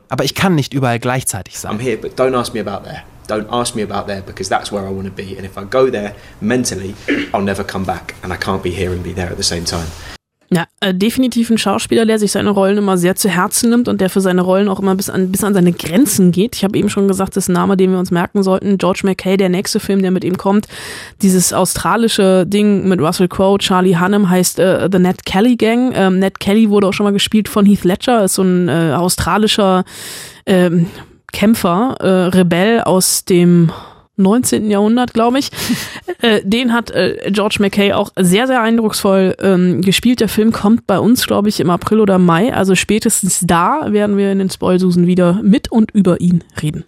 [0.09, 1.79] Aber ich kann nicht überall gleichzeitig sein.
[1.79, 3.03] I'm here, but don't ask me about there.
[3.29, 5.37] Don't ask me about there because that's where I want to be.
[5.37, 6.95] And if I go there mentally,
[7.33, 8.15] I'll never come back.
[8.23, 9.89] And I can't be here and be there at the same time.
[10.51, 14.01] Ja, äh, definitiv ein Schauspieler, der sich seine Rollen immer sehr zu Herzen nimmt und
[14.01, 16.57] der für seine Rollen auch immer bis an, bis an seine Grenzen geht.
[16.57, 18.79] Ich habe eben schon gesagt, das Name, den wir uns merken sollten.
[18.79, 20.67] George McKay, der nächste Film, der mit ihm kommt.
[21.21, 25.93] Dieses australische Ding mit Russell Crowe, Charlie Hunnam heißt äh, The Ned Kelly Gang.
[25.95, 28.95] Ähm, Ned Kelly wurde auch schon mal gespielt von Heath Ledger, ist so ein äh,
[28.97, 29.85] australischer
[30.47, 30.87] ähm,
[31.33, 33.71] Kämpfer, äh, Rebell aus dem
[34.17, 34.71] 19.
[34.71, 35.51] Jahrhundert, glaube ich.
[36.23, 40.21] äh, den hat äh, George McKay auch sehr, sehr eindrucksvoll ähm, gespielt.
[40.21, 42.53] Der Film kommt bei uns, glaube ich, im April oder Mai.
[42.53, 46.85] Also spätestens da werden wir in den Spoilsusen wieder mit und über ihn reden.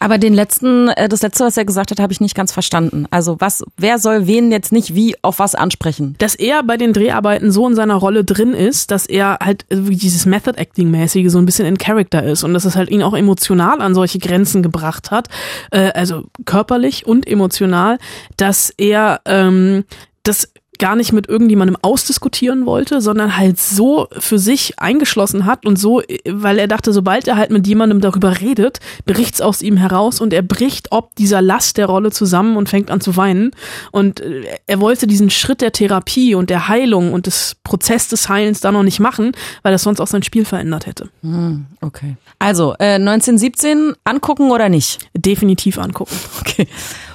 [0.00, 3.06] Aber den letzten, äh, das letzte, was er gesagt hat, habe ich nicht ganz verstanden.
[3.10, 6.16] Also was, wer soll wen jetzt nicht wie auf was ansprechen?
[6.18, 9.76] Dass er bei den Dreharbeiten so in seiner Rolle drin ist, dass er halt äh,
[9.76, 13.02] dieses Method Acting mäßige so ein bisschen in Character ist und dass es halt ihn
[13.02, 15.28] auch emotional an solche Grenzen gebracht hat,
[15.70, 17.98] äh, also körperlich und emotional,
[18.38, 19.84] dass er ähm,
[20.22, 20.48] das
[20.80, 26.02] gar nicht mit irgendjemandem ausdiskutieren wollte, sondern halt so für sich eingeschlossen hat und so,
[26.26, 30.32] weil er dachte, sobald er halt mit jemandem darüber redet, bricht's aus ihm heraus und
[30.32, 33.52] er bricht ob dieser Last der Rolle zusammen und fängt an zu weinen.
[33.92, 38.28] Und äh, er wollte diesen Schritt der Therapie und der Heilung und des Prozess des
[38.28, 41.10] Heilens da noch nicht machen, weil das sonst auch sein Spiel verändert hätte.
[41.22, 42.16] Hm, okay.
[42.38, 44.98] Also, äh, 1917 angucken oder nicht?
[45.14, 46.16] Definitiv angucken.
[46.40, 46.66] Okay.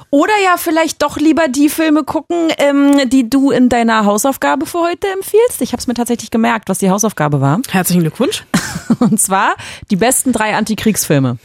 [0.10, 4.80] Oder ja, vielleicht doch lieber die Filme gucken, ähm, die du in deiner Hausaufgabe für
[4.80, 5.62] heute empfiehlst.
[5.62, 7.62] Ich habe es mir tatsächlich gemerkt, was die Hausaufgabe war.
[7.70, 8.46] Herzlichen Glückwunsch.
[9.00, 9.56] Und zwar
[9.92, 11.38] die besten drei Antikriegsfilme.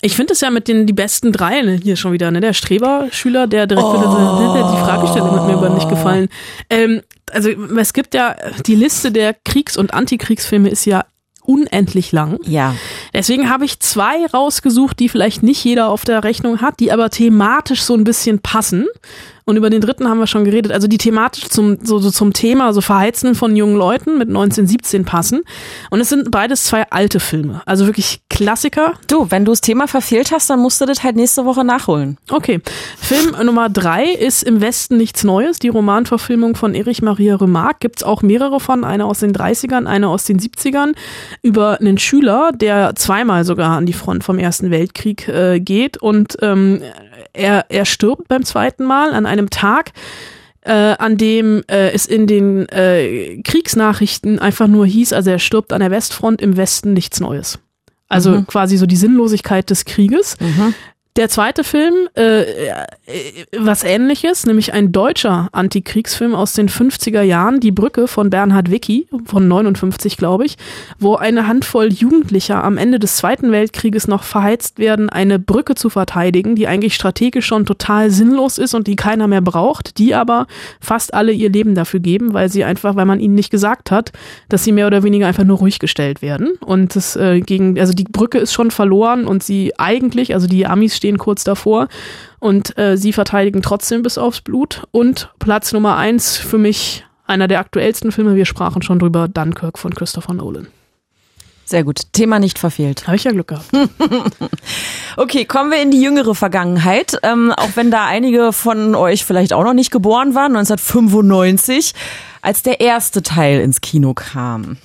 [0.00, 2.40] Ich finde es ja mit den die besten drei ne, hier schon wieder, ne?
[2.40, 3.94] Der Streber-Schüler, der direkt oh.
[3.94, 6.28] wieder die Fragestellung mit mir über nicht gefallen.
[6.70, 11.04] Ähm, also es gibt ja die Liste der Kriegs- und Antikriegsfilme ist ja
[11.48, 12.38] unendlich lang.
[12.44, 12.74] Ja.
[13.14, 17.08] Deswegen habe ich zwei rausgesucht, die vielleicht nicht jeder auf der Rechnung hat, die aber
[17.08, 18.86] thematisch so ein bisschen passen.
[19.48, 20.72] Und über den dritten haben wir schon geredet.
[20.72, 25.06] Also die thematisch zum, so, so zum Thema, so Verheizen von jungen Leuten mit 1917
[25.06, 25.40] passen.
[25.88, 27.62] Und es sind beides zwei alte Filme.
[27.64, 28.92] Also wirklich Klassiker.
[29.06, 32.18] Du, wenn du das Thema verfehlt hast, dann musst du das halt nächste Woche nachholen.
[32.28, 32.60] Okay.
[32.98, 35.58] Film Nummer drei ist Im Westen nichts Neues.
[35.58, 37.78] Die Romanverfilmung von Erich Maria Remarque.
[37.80, 38.84] Gibt's auch mehrere von.
[38.84, 40.92] Eine aus den 30ern, eine aus den 70ern.
[41.40, 46.36] Über einen Schüler, der zweimal sogar an die Front vom Ersten Weltkrieg äh, geht und
[46.42, 46.82] ähm,
[47.32, 49.92] er, er stirbt beim zweiten Mal an einem Tag,
[50.62, 55.72] äh, an dem äh, es in den äh, Kriegsnachrichten einfach nur hieß, also er stirbt
[55.72, 57.58] an der Westfront im Westen nichts Neues.
[58.08, 58.46] Also mhm.
[58.46, 60.36] quasi so die Sinnlosigkeit des Krieges.
[60.40, 60.74] Mhm.
[61.18, 62.84] Der zweite Film, äh, äh,
[63.58, 69.08] was ähnliches, nämlich ein deutscher Antikriegsfilm aus den 50er Jahren, Die Brücke von Bernhard Wicki,
[69.24, 70.54] von 59, glaube ich,
[71.00, 75.90] wo eine Handvoll Jugendlicher am Ende des Zweiten Weltkrieges noch verheizt werden, eine Brücke zu
[75.90, 80.46] verteidigen, die eigentlich strategisch schon total sinnlos ist und die keiner mehr braucht, die aber
[80.80, 84.12] fast alle ihr Leben dafür geben, weil sie einfach, weil man ihnen nicht gesagt hat,
[84.48, 86.52] dass sie mehr oder weniger einfach nur ruhig gestellt werden.
[86.60, 90.64] Und das äh, gegen, also die Brücke ist schon verloren und sie eigentlich, also die
[90.64, 91.88] Amis stehen stehen kurz davor
[92.38, 94.82] und äh, sie verteidigen trotzdem bis aufs Blut.
[94.90, 99.78] Und Platz Nummer eins für mich einer der aktuellsten Filme, wir sprachen schon drüber, Dunkirk
[99.78, 100.66] von Christopher Nolan.
[101.64, 102.00] Sehr gut.
[102.12, 103.06] Thema nicht verfehlt.
[103.06, 103.70] Habe ich ja Glück gehabt.
[105.18, 107.18] okay, kommen wir in die jüngere Vergangenheit.
[107.22, 111.92] Ähm, auch wenn da einige von euch vielleicht auch noch nicht geboren waren, 1995,
[112.40, 114.78] als der erste Teil ins Kino kam.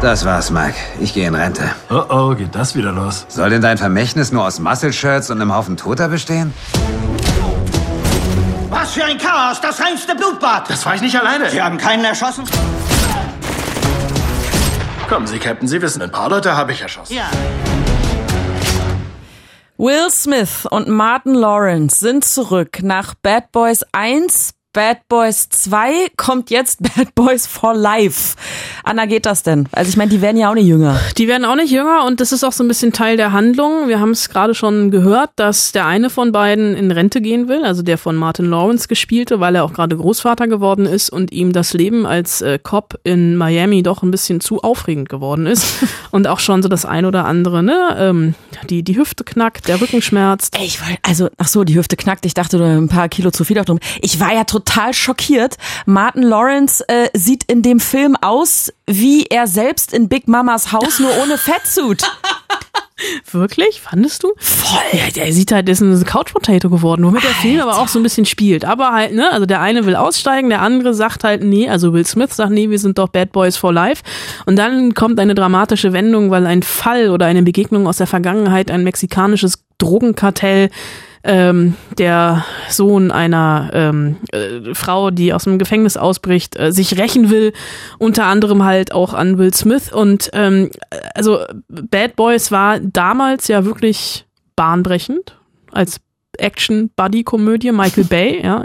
[0.00, 0.76] Das war's, Mike.
[1.00, 1.62] Ich gehe in Rente.
[1.88, 3.24] Oh oh, geht das wieder los?
[3.28, 6.52] Soll denn dein Vermächtnis nur aus Muscle-Shirts und einem Haufen Toter bestehen?
[8.68, 9.60] Was für ein Chaos!
[9.60, 10.68] Das reinste Blutbad!
[10.68, 11.48] Das war ich nicht alleine.
[11.50, 12.44] Sie haben keinen erschossen?
[15.08, 17.14] Kommen Sie, Captain, Sie wissen, ein paar Leute habe ich erschossen.
[17.14, 17.30] Ja.
[19.76, 26.50] Will Smith und Martin Lawrence sind zurück nach Bad Boys 1 Bad Boys 2 kommt
[26.50, 28.34] jetzt Bad Boys for Life.
[28.82, 29.68] Anna, geht das denn?
[29.70, 31.00] Also ich meine, die werden ja auch nicht jünger.
[31.16, 33.86] Die werden auch nicht jünger und das ist auch so ein bisschen Teil der Handlung.
[33.86, 37.64] Wir haben es gerade schon gehört, dass der eine von beiden in Rente gehen will,
[37.64, 41.52] also der von Martin Lawrence gespielte, weil er auch gerade Großvater geworden ist und ihm
[41.52, 46.26] das Leben als äh, Cop in Miami doch ein bisschen zu aufregend geworden ist und
[46.26, 48.34] auch schon so das ein oder andere, ne, ähm,
[48.68, 50.58] die die Hüfte knackt, der Rücken schmerzt.
[50.58, 52.26] Ey, ich wollte, also, ach so, die Hüfte knackt.
[52.26, 53.78] Ich dachte, ein paar Kilo zu viel auf drum.
[54.02, 55.56] Ich war ja total schockiert.
[55.86, 60.98] Martin Lawrence äh, sieht in dem Film aus wie er selbst in Big Mamas Haus,
[60.98, 62.02] nur ohne Fettsuit.
[63.32, 63.80] Wirklich?
[63.80, 64.32] Fandest du?
[64.36, 64.80] Voll.
[64.92, 67.88] Ja, der sieht halt, der ist ein Couch Potato geworden, womit der Film aber auch
[67.88, 68.64] so ein bisschen spielt.
[68.64, 72.06] Aber halt, ne, also der eine will aussteigen, der andere sagt halt, nee, also Will
[72.06, 74.02] Smith sagt, nee, wir sind doch Bad Boys for Life.
[74.46, 78.70] Und dann kommt eine dramatische Wendung, weil ein Fall oder eine Begegnung aus der Vergangenheit,
[78.70, 80.70] ein mexikanisches Drogenkartell
[81.24, 87.30] ähm, der Sohn einer ähm, äh, Frau, die aus dem Gefängnis ausbricht, äh, sich rächen
[87.30, 87.52] will,
[87.98, 89.92] unter anderem halt auch an Will Smith.
[89.92, 90.70] Und ähm,
[91.14, 95.38] also Bad Boys war damals ja wirklich bahnbrechend
[95.72, 96.00] als
[96.36, 98.64] Action-Buddy-Komödie, Michael Bay, ja,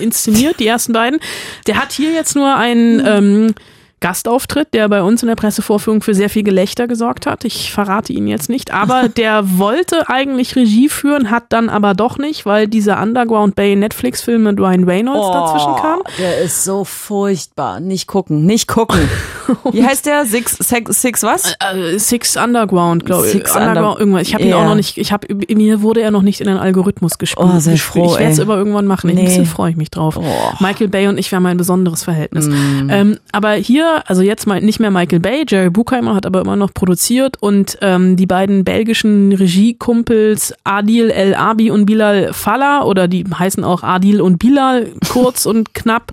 [0.00, 1.18] inszeniert, die ersten beiden.
[1.66, 3.54] Der hat hier jetzt nur einen ähm,
[4.00, 7.44] Gastauftritt, der bei uns in der Pressevorführung für sehr viel Gelächter gesorgt hat.
[7.44, 12.18] Ich verrate ihn jetzt nicht, aber der wollte eigentlich Regie führen, hat dann aber doch
[12.18, 16.00] nicht, weil dieser Underground Bay Netflix-Film mit Ryan Reynolds Oh, dazwischen kam.
[16.18, 17.80] Der ist so furchtbar.
[17.80, 19.00] Nicht gucken, nicht gucken.
[19.72, 20.24] Wie heißt der?
[20.26, 21.54] Six, six, six was?
[21.60, 23.32] Äh, Six Underground, glaube ich.
[23.32, 24.22] Six Underground, Under- irgendwas.
[24.28, 24.56] Ich habe ihn Ja.
[24.58, 27.48] auch noch nicht, ich habe mir wurde er noch nicht in den Algorithmus gespielt.
[27.50, 28.04] Oh, sehr gespielt.
[28.06, 29.10] froh, Ich werde es aber irgendwann machen.
[29.10, 29.18] Nee.
[29.20, 30.16] Ein bisschen freue ich mich drauf.
[30.18, 30.22] Oh.
[30.60, 32.46] Michael Bay und ich, wir haben ein besonderes Verhältnis.
[32.48, 32.90] Mm.
[32.90, 36.72] Ähm, aber hier, also jetzt nicht mehr Michael Bay, Jerry Bruckheimer hat aber immer noch
[36.74, 43.24] produziert und ähm, die beiden belgischen Regiekumpels Adil El Abi und Bilal Fallah oder die
[43.24, 46.12] heißen auch Adil und Bilal kurz und knapp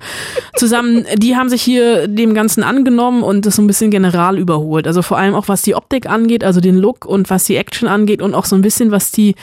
[0.56, 4.88] zusammen, die haben sich hier dem Ganzen angenommen und das so ein bisschen general überholt.
[4.88, 7.88] Also vor allem auch was die Optik angeht, also den Look und was die Action
[7.88, 9.36] angeht und auch so ein bisschen was die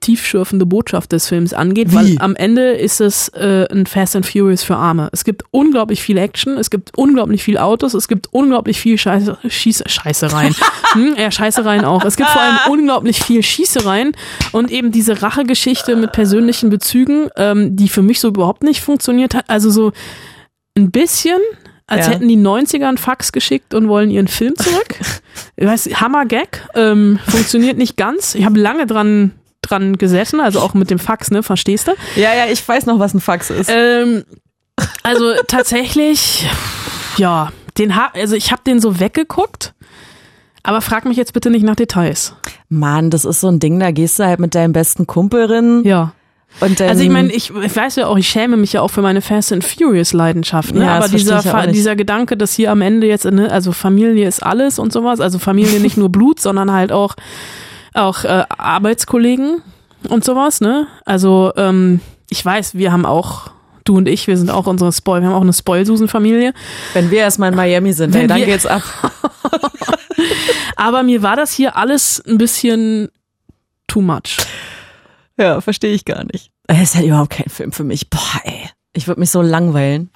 [0.00, 4.62] tiefschürfende Botschaft des Films angeht, weil am Ende ist es äh, ein Fast and Furious
[4.62, 5.10] für Arme.
[5.12, 9.36] Es gibt unglaublich viel Action, es gibt unglaublich viel Autos, es gibt unglaublich viel Scheiße,
[9.46, 10.54] Schieß, Scheißereien.
[10.92, 12.04] hm, ja, Scheißereien auch.
[12.04, 14.12] Es gibt vor allem unglaublich viel Schießereien
[14.52, 19.34] und eben diese Rachegeschichte mit persönlichen Bezügen, ähm, die für mich so überhaupt nicht funktioniert
[19.34, 19.44] hat.
[19.48, 19.92] Also so
[20.76, 21.38] ein bisschen,
[21.86, 22.14] als Ja.
[22.14, 24.94] hätten die 90er einen Fax geschickt und wollen ihren Film zurück.
[25.56, 28.34] Ich weiß, Hammer-Gag, ähm, funktioniert nicht ganz.
[28.34, 29.32] Ich habe lange dran
[29.70, 31.92] dran gesessen, also auch mit dem Fax, ne, verstehst du?
[32.16, 33.70] Ja, ja, ich weiß noch, was ein Fax ist.
[33.72, 34.24] Ähm,
[35.02, 36.46] also tatsächlich,
[37.16, 39.74] ja, den ha also ich habe den so weggeguckt,
[40.62, 42.34] aber frag mich jetzt bitte nicht nach Details.
[42.68, 45.82] Mann, das ist so ein Ding, da gehst du halt mit deinem besten Kumpel rin.
[45.84, 46.12] Ja.
[46.58, 48.90] Und dann, Also ich meine, ich, ich weiß ja auch, ich schäme mich ja auch
[48.90, 50.84] für meine Fast and Furious Leidenschaft, ne?
[50.84, 54.78] Ja, aber dieser, dieser Gedanke, dass hier am Ende jetzt, ne, also Familie ist alles
[54.78, 57.14] und sowas, also Familie nicht nur Blut, sondern halt auch
[57.94, 59.62] auch äh, Arbeitskollegen
[60.08, 60.86] und sowas, ne?
[61.04, 63.50] Also ähm, ich weiß, wir haben auch
[63.84, 66.54] du und ich, wir sind auch unsere Spoil, wir haben auch eine Spoilsusen-Familie.
[66.92, 68.82] wenn wir erstmal in Miami sind, ey, dann geht's ab.
[70.76, 73.08] Aber mir war das hier alles ein bisschen
[73.86, 74.38] too much.
[75.36, 76.50] Ja, verstehe ich gar nicht.
[76.66, 78.08] Es ist halt überhaupt kein Film für mich.
[78.10, 78.70] Boah, ey.
[78.92, 80.10] Ich würde mich so langweilen.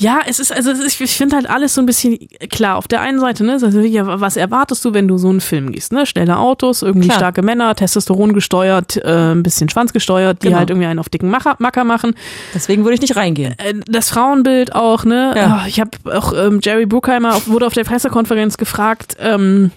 [0.00, 2.18] Ja, es ist, also ich finde halt alles so ein bisschen
[2.50, 2.76] klar.
[2.76, 5.92] Auf der einen Seite, ne, ja, was erwartest du, wenn du so einen Film gehst,
[5.92, 6.06] ne?
[6.06, 7.18] Schnelle Autos, irgendwie Klar.
[7.18, 10.58] starke Männer, Testosteron gesteuert, äh, ein bisschen Schwanz gesteuert, die Genau.
[10.58, 12.14] halt irgendwie einen auf dicken Macher, Macker machen.
[12.54, 13.54] Deswegen würde ich nicht reingehen.
[13.58, 15.32] Äh, Das Frauenbild auch, ne?
[15.36, 15.60] Ja.
[15.62, 19.72] Ah, Ich habe auch ähm, Jerry Bruckheimer wurde auf der Pressekonferenz gefragt, ähm,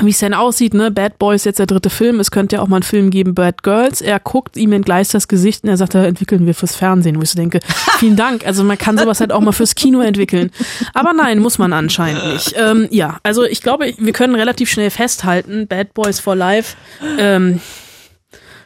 [0.00, 0.90] wie es denn aussieht, ne?
[0.90, 2.18] Bad Boys jetzt der dritte Film.
[2.18, 4.00] Es könnte ja auch mal einen Film geben, Bad Girls.
[4.00, 7.16] Er guckt ihm entgleist das Gesicht und er sagt, da entwickeln wir fürs Fernsehen.
[7.16, 7.60] Wo ich so denke,
[7.98, 8.46] vielen Dank.
[8.46, 10.50] Also man kann sowas halt auch mal fürs Kino entwickeln.
[10.94, 12.54] Aber nein, muss man anscheinend nicht.
[12.56, 16.76] Ähm, ja, also ich glaube, wir können relativ schnell festhalten, Bad Boys for Life,
[17.18, 17.60] ähm,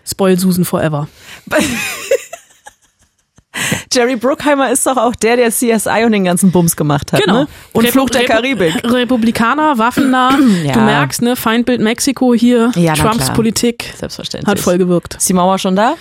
[0.04, 1.08] Spoil Susan Forever.
[3.96, 7.26] Jerry Bruckheimer ist doch auch der, der CSI und den ganzen Bums gemacht hat.
[7.26, 7.48] Ne?
[7.72, 8.74] Und Repu- Fluch der Repu- Karibik.
[8.84, 10.38] Republikaner, waffennah.
[10.64, 10.72] Ja.
[10.74, 13.32] Du merkst, ne, Feindbild Mexiko hier, Ja, Trumps.
[13.32, 14.50] Politik Selbstverständlich.
[14.50, 15.14] hat voll gewirkt.
[15.16, 15.94] Ist die Mauer schon da?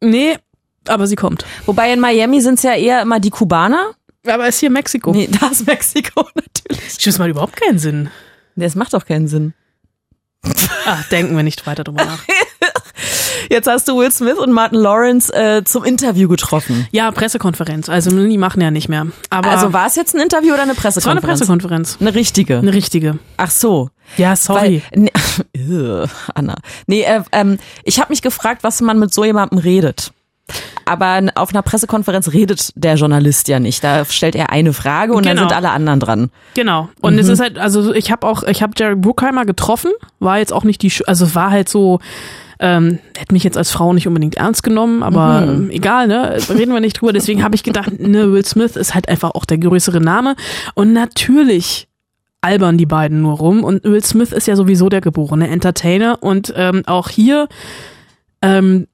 [0.00, 0.36] Nee,
[0.88, 1.44] aber sie kommt.
[1.66, 3.92] Wobei in Miami sind es ja eher immer die Kubaner.
[4.26, 5.12] Aber ist hier Mexiko.
[5.12, 6.98] Nee, da ist Mexiko natürlich.
[7.04, 8.10] Das macht überhaupt keinen Sinn.
[8.56, 9.54] Das macht doch keinen Sinn.
[10.86, 12.22] Ach, denken wir nicht weiter drüber nach.
[13.50, 16.86] Jetzt hast du Will Smith und Martin Lawrence äh, zum Interview getroffen.
[16.92, 17.88] Ja, Pressekonferenz.
[17.88, 19.08] Also die machen ja nicht mehr.
[19.28, 21.24] Aber Also war es jetzt ein Interview oder eine es war Pressekonferenz?
[21.24, 21.98] eine Pressekonferenz.
[22.00, 22.58] Eine richtige.
[22.58, 23.18] Eine richtige.
[23.36, 23.90] Ach so.
[24.16, 24.82] Ja, sorry.
[24.94, 25.10] Weil,
[26.04, 26.54] Ugh, Anna.
[26.86, 30.12] Nee, äh, ähm, ich habe mich gefragt, was man mit so jemandem redet.
[30.84, 33.82] Aber auf einer Pressekonferenz redet der Journalist ja nicht.
[33.82, 35.34] Da stellt er eine Frage und Genau.
[35.42, 36.30] dann sind alle anderen dran.
[36.54, 36.88] Genau.
[37.00, 40.52] Und es ist halt, also ich habe auch, ich habe Jerry Bruckheimer getroffen, war jetzt
[40.52, 42.00] auch nicht die, also war halt so,
[42.60, 46.72] ähm, hätte mich jetzt als Frau nicht unbedingt ernst genommen, aber ähm, egal, ne, reden
[46.72, 47.14] wir nicht drüber.
[47.14, 50.36] Deswegen habe ich gedacht, ne, Will Smith ist halt einfach auch der größere Name.
[50.74, 51.88] Und natürlich
[52.42, 53.64] albern die beiden nur rum.
[53.64, 56.22] Und Will Smith ist ja sowieso der geborene Entertainer.
[56.22, 57.48] Und ähm, auch hier,
[58.42, 58.86] ähm,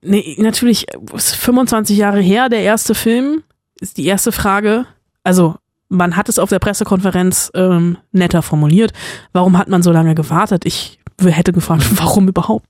[0.00, 3.42] nee, natürlich, ist 25 Jahre her, der erste Film,
[3.80, 4.86] ist die erste Frage.
[5.24, 5.56] Also,
[5.88, 8.92] man hat es auf der Pressekonferenz ähm, netter formuliert.
[9.32, 10.64] Warum hat man so lange gewartet?
[10.64, 12.66] Ich hätte gefragt, warum überhaupt?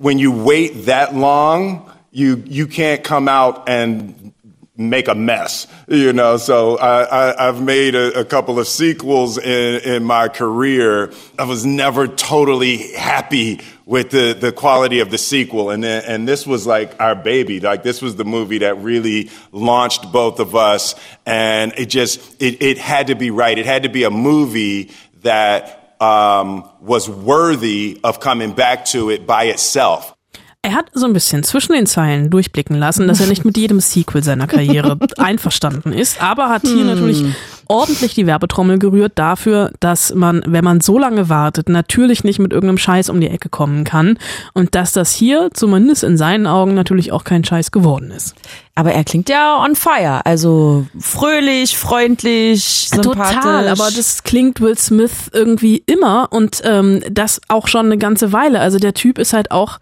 [0.00, 4.32] when you wait that long, you you can't come out and
[4.76, 6.38] make a mess, you know.
[6.38, 11.12] So I, I, I've made a, a couple of sequels in in my career.
[11.38, 16.26] I was never totally happy with the the quality of the sequel, and then, and
[16.26, 17.60] this was like our baby.
[17.60, 20.94] Like this was the movie that really launched both of us,
[21.26, 23.58] and it just it it had to be right.
[23.58, 29.26] It had to be a movie that um, was worthy of coming back to it
[29.26, 30.14] by itself.
[30.62, 33.80] Er hat so ein bisschen zwischen den Zeilen durchblicken lassen, dass er nicht mit jedem
[33.80, 37.24] Sequel seiner Karriere einverstanden ist, aber hat hier natürlich
[37.70, 42.52] ordentlich die Werbetrommel gerührt dafür, dass man, wenn man so lange wartet, natürlich nicht mit
[42.52, 44.18] irgendeinem Scheiß um die Ecke kommen kann
[44.54, 48.34] und dass das hier zumindest in seinen Augen natürlich auch kein Scheiß geworden ist.
[48.74, 50.26] Aber er klingt ja on fire.
[50.26, 53.36] Also fröhlich, freundlich, sympathisch.
[53.36, 58.32] Total, aber das klingt Will Smith irgendwie immer und ähm, das auch schon eine ganze
[58.32, 58.58] Weile.
[58.58, 59.78] Also der Typ ist halt auch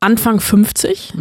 [0.00, 1.14] Anfang 50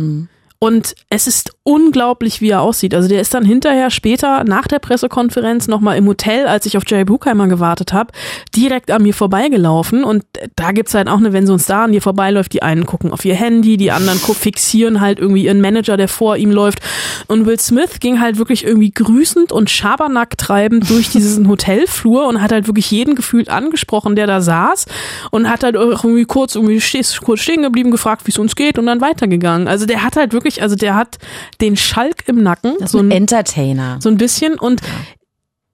[0.63, 2.93] und es ist unglaublich, wie er aussieht.
[2.93, 6.83] Also der ist dann hinterher später nach der Pressekonferenz nochmal im Hotel, als ich auf
[6.85, 8.11] Jerry Bruckheimer gewartet habe,
[8.55, 10.23] direkt an mir vorbeigelaufen und
[10.55, 13.11] da gibt's halt auch eine, wenn so ein Star an dir vorbeiläuft, die einen gucken
[13.11, 16.79] auf ihr Handy, die anderen fixieren halt irgendwie ihren Manager, der vor ihm läuft
[17.27, 22.39] und Will Smith ging halt wirklich irgendwie grüßend und Schabernack treibend durch diesen Hotelflur und
[22.39, 24.85] hat halt wirklich jeden gefühlt angesprochen, der da saß
[25.31, 26.79] und hat halt auch irgendwie kurz irgendwie
[27.23, 29.67] kurz stehen geblieben, gefragt, wie es uns geht und dann weitergegangen.
[29.67, 31.19] Also der hat halt wirklich, also der hat
[31.61, 33.99] den Schalk im Nacken, Das ist so ein ein, Entertainer.
[34.01, 34.81] so ein bisschen und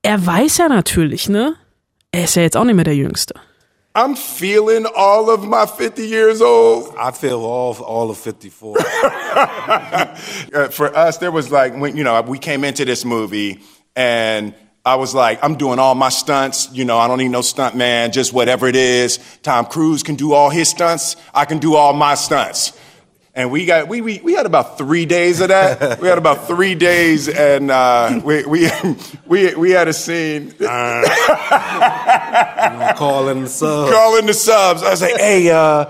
[0.01, 1.55] er weiß ja natürlich, ne?
[2.11, 3.35] Er ist ja jetzt auch nicht mehr der Jüngste.
[3.95, 6.93] I'm feeling all of my 50 years old.
[6.97, 8.77] I feel all all of 54.
[10.53, 13.59] Uh, for us, there was like when you know we came into this movie,
[13.95, 14.53] and
[14.85, 16.69] I was like, I'm doing all my stunts.
[16.71, 18.11] You know, I don't need no stunt man.
[18.11, 19.19] Just whatever it is.
[19.43, 21.15] Tom Cruise can do all his stunts.
[21.33, 22.71] I can do all my stunts.
[23.37, 25.99] And we got we we, we had about three days of that.
[26.01, 28.67] we had about three days, and uh, we we
[29.27, 30.53] we we had a scene.
[32.97, 33.91] Calling the subs.
[33.91, 34.81] calling the subs.
[34.81, 35.85] I was like, hey, uh,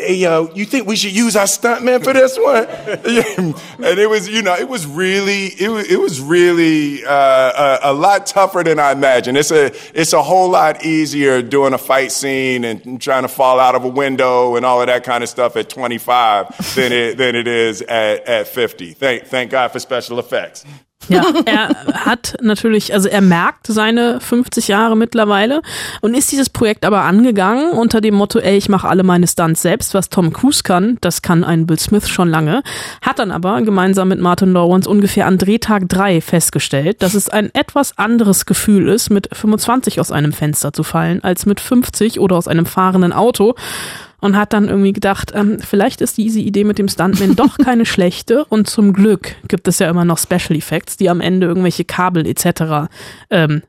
[0.00, 2.66] hey, yo, you think we should use our stuntman for this one?
[3.84, 7.90] and it was, you know, it was really, it was, it was really uh, a,
[7.90, 9.36] a lot tougher than I imagined.
[9.36, 13.60] It's a, it's a whole lot easier doing a fight scene and trying to fall
[13.60, 17.16] out of a window and all of that kind of stuff at 25 than it,
[17.16, 18.92] than it is at, at 50.
[18.94, 20.64] Thank, thank God for special effects.
[21.08, 21.68] Ja, er
[22.04, 25.62] hat natürlich, also er merkt seine 50 Jahre mittlerweile
[26.00, 29.62] und ist dieses Projekt aber angegangen unter dem Motto, ey, ich mache alle meine Stunts
[29.62, 32.62] selbst, was Tom Cruise kann, das kann ein Bill Smith schon lange,
[33.02, 37.52] hat dann aber gemeinsam mit Martin Lawrence ungefähr an Drehtag 3 festgestellt, dass es ein
[37.54, 42.36] etwas anderes Gefühl ist, mit 25 aus einem Fenster zu fallen, als mit 50 oder
[42.36, 43.54] aus einem fahrenden Auto
[44.20, 47.86] und hat dann irgendwie gedacht, ähm, vielleicht ist diese Idee mit dem Stuntman doch keine
[47.86, 51.84] schlechte und zum Glück gibt es ja immer noch Special Effects, die am Ende irgendwelche
[51.84, 52.90] Kabel etc.
[53.30, 53.62] Ähm,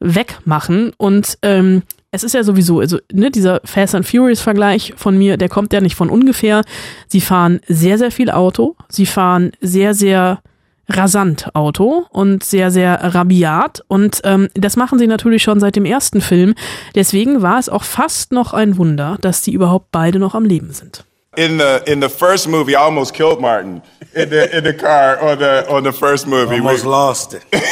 [0.00, 5.18] wegmachen und ähm, es ist ja sowieso, also ne, dieser Fast and Furious Vergleich von
[5.18, 6.62] mir, der kommt ja nicht von ungefähr.
[7.06, 10.40] Sie fahren sehr, sehr viel Auto, sie fahren sehr, sehr
[10.88, 13.84] rasant Auto und sehr, sehr rabiat.
[13.88, 16.54] Und ähm, das machen sie natürlich schon seit dem ersten Film.
[16.94, 20.72] Deswegen war es auch fast noch ein Wunder, dass die überhaupt beide noch am Leben
[20.72, 21.04] sind.
[21.36, 23.82] In the in the first movie, I almost killed Martin
[24.14, 26.54] in the in the car on the on the first movie.
[26.56, 27.42] Almost We- lost it.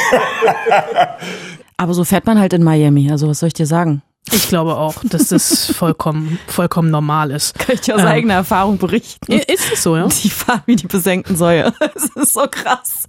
[1.77, 3.11] Aber so fährt man halt in Miami.
[3.11, 4.03] Also was soll ich dir sagen?
[4.33, 7.59] Ich glaube auch, dass das vollkommen, vollkommen normal ist.
[7.59, 9.33] Kann ich dir aus Ähm, eigener Erfahrung berichten.
[9.33, 10.09] Ist es so, ja?
[10.09, 11.73] Die fahren wie die besenkten Säue.
[11.95, 13.05] Es ist so krass.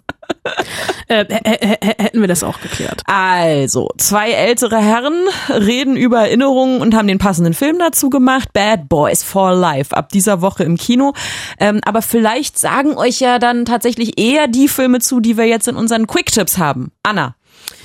[1.07, 3.01] Äh, hä- hä- hä- hätten wir das auch geklärt.
[3.05, 5.13] Also, zwei ältere Herren
[5.49, 8.49] reden über Erinnerungen und haben den passenden Film dazu gemacht.
[8.53, 11.13] Bad Boys for Life, ab dieser Woche im Kino.
[11.59, 15.67] Ähm, aber vielleicht sagen euch ja dann tatsächlich eher die Filme zu, die wir jetzt
[15.67, 16.91] in unseren Quick-Tips haben.
[17.03, 17.35] Anna,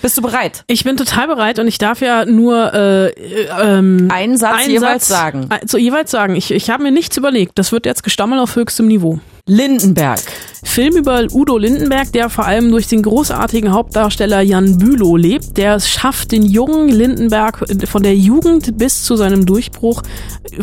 [0.02, 0.64] bist du bereit?
[0.66, 5.08] Ich bin total bereit und ich darf ja nur äh, äh, ähm, Einen Satz jeweils
[5.08, 5.48] sagen.
[5.48, 6.34] Also jeweils sagen.
[6.36, 7.58] Ich, ich habe mir nichts überlegt.
[7.58, 9.20] Das wird jetzt Gestammel auf höchstem Niveau.
[9.52, 10.20] Lindenberg.
[10.64, 15.74] Film über Udo Lindenberg, der vor allem durch den großartigen Hauptdarsteller Jan Bülow lebt, der
[15.74, 20.02] es schafft, den jungen Lindenberg von der Jugend bis zu seinem Durchbruch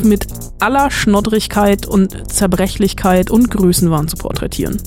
[0.01, 0.25] mit
[0.59, 4.81] aller Schnoddrigkeit und Zerbrechlichkeit und Größenwahn zu porträtieren.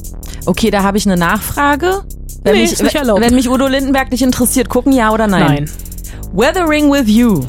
[0.47, 2.03] Okay, da habe ich eine Nachfrage.
[2.43, 5.47] Wenn, Nee, mich, wenn mich Udo Lindenberg nicht interessiert, gucken ja oder nein?
[5.47, 5.71] Nein.
[6.33, 7.45] Weathering with You.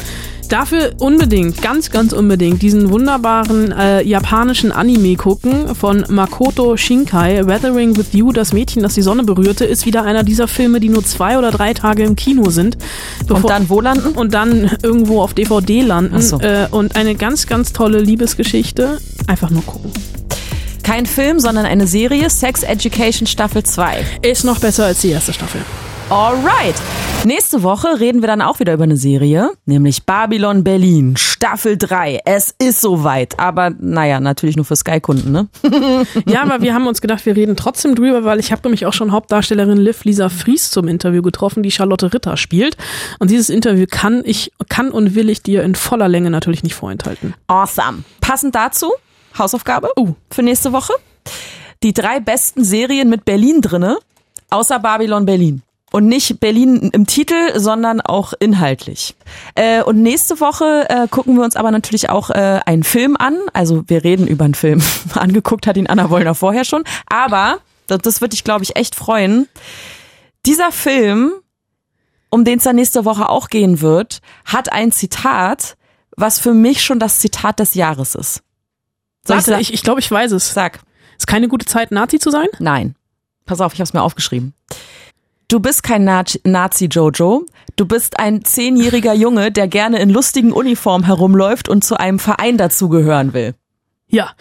[0.49, 7.47] Dafür unbedingt, ganz, ganz unbedingt diesen wunderbaren äh, japanischen Anime gucken von Makoto Shinkai.
[7.47, 10.89] Weathering with You, das Mädchen, das die Sonne berührte, ist wieder einer dieser Filme, die
[10.89, 12.77] nur zwei oder drei Tage im Kino sind.
[13.29, 14.09] Und dann wo landen?
[14.09, 16.21] Und dann irgendwo auf DVD landen.
[16.21, 16.39] So.
[16.39, 18.99] Äh, und eine ganz, ganz tolle Liebesgeschichte.
[19.27, 19.91] Einfach nur gucken.
[20.83, 22.29] Kein Film, sondern eine Serie.
[22.29, 24.05] Sex Education Staffel 2.
[24.21, 25.61] Ist noch besser als die erste Staffel.
[26.13, 26.75] Alright.
[27.25, 32.19] Nächste Woche reden wir dann auch wieder über eine Serie, nämlich Babylon Berlin, Staffel 3.
[32.25, 35.47] Es ist soweit, aber naja, natürlich nur für Sky-Kunden, ne?
[36.27, 38.93] Ja, aber wir haben uns gedacht, wir reden trotzdem drüber, weil ich habe nämlich auch
[38.93, 42.77] schon Hauptdarstellerin Liv Lisa Fries zum Interview getroffen, die Charlotte Ritter spielt.
[43.17, 46.75] Und dieses Interview kann ich, kann und will ich dir in voller Länge natürlich nicht
[46.75, 47.33] vorenthalten.
[47.47, 48.03] Awesome.
[48.21, 48.91] Passend dazu,
[49.35, 50.13] Hausaufgabe Uh.
[50.29, 50.93] für nächste Woche.
[51.81, 53.97] Die drei besten Serien mit Berlin drinne,
[54.51, 55.63] außer Babylon Berlin.
[55.95, 59.13] Und nicht Berlin im Titel, sondern auch inhaltlich.
[59.53, 63.37] Äh, und nächste Woche äh, gucken wir uns aber natürlich auch äh, einen Film an.
[63.53, 64.81] Also wir reden über einen Film.
[65.13, 66.83] Angeguckt hat ihn Anna Wollner vorher schon.
[67.05, 69.47] Aber, das, das wird dich, glaube ich, echt freuen.
[70.47, 71.31] Dieser Film,
[72.31, 75.77] um den es dann nächste Woche auch gehen wird, hat ein Zitat,
[76.17, 78.41] was für mich schon das Zitat des Jahres ist.
[79.27, 80.55] Soll Warte, sa- ich, ich glaube, ich weiß es.
[80.55, 80.79] Sag.
[81.19, 82.47] Ist keine gute Zeit, Nazi zu sein?
[82.57, 82.95] Nein.
[83.45, 84.55] Pass auf, ich habe es mir aufgeschrieben.
[85.47, 87.45] Du bist kein Nazi- Nazi, Jojo.
[87.75, 92.57] Du bist ein zehnjähriger Junge, der gerne in lustigen Uniformen herumläuft und zu einem Verein
[92.57, 93.53] dazugehören will.
[94.07, 94.31] Ja.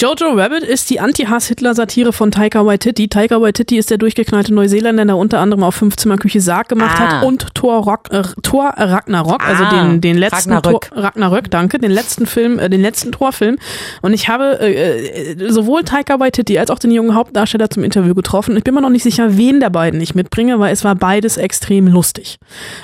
[0.00, 3.08] Jojo Rabbit ist die Anti-Hass-Hitler-Satire von Taika Waititi.
[3.08, 7.18] Taika Waititi ist der durchgeknallte Neuseeländer, der unter anderem auf Fünfzimmerküche Sarg gemacht Ah.
[7.18, 10.88] hat und Thor, Rock, äh, Thor Ragnarok, also Ah, den, den letzten Ragnarök.
[10.88, 13.58] Thor, Ragnarök, danke, den letzten Film, äh, den letzten Thor-Film.
[14.00, 18.14] Und ich habe äh, äh, sowohl Taika Waititi als auch den jungen Hauptdarsteller zum Interview
[18.14, 18.56] getroffen.
[18.56, 21.36] Ich bin mir noch nicht sicher, wen der beiden ich mitbringe, weil es war beides
[21.36, 22.38] extrem lustig.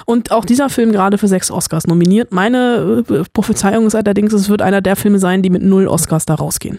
[0.04, 2.30] Und auch dieser Film gerade für sechs Oscars nominiert.
[2.30, 6.26] Meine äh, Prophezeiung ist allerdings, es wird einer der Filme sein, die mit null Oscars
[6.26, 6.78] da rausgehen.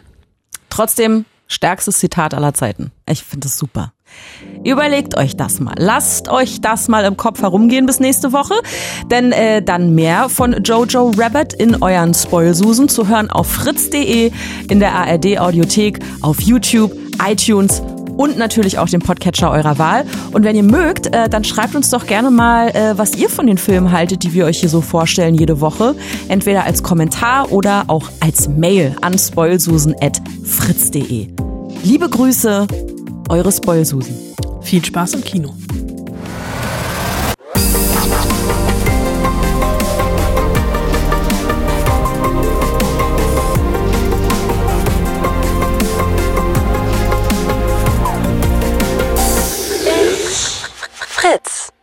[0.78, 2.92] Trotzdem stärkstes Zitat aller Zeiten.
[3.10, 3.94] Ich finde es super.
[4.64, 5.74] Überlegt euch das mal.
[5.76, 8.54] Lasst euch das mal im Kopf herumgehen bis nächste Woche.
[9.10, 14.32] Denn äh, dann mehr von Jojo Rabbit in euren Spoilsusen zu hören auf fritz.de,
[14.70, 16.92] in der ARD Audiothek, auf YouTube,
[17.28, 17.82] iTunes
[18.18, 20.06] und natürlich auch dem Podcatcher eurer Wahl.
[20.32, 23.46] Und wenn ihr mögt, äh, dann schreibt uns doch gerne mal, äh, was ihr von
[23.48, 25.96] den Filmen haltet, die wir euch hier so vorstellen jede Woche.
[26.28, 31.28] Entweder als Kommentar oder auch als Mail an spoilsusen.fritz.de.
[31.84, 32.68] Liebe Grüße,
[33.30, 34.16] eure Spoilsusen.
[34.62, 35.54] Viel Spaß im Kino.
[51.28, 51.77] Fritz.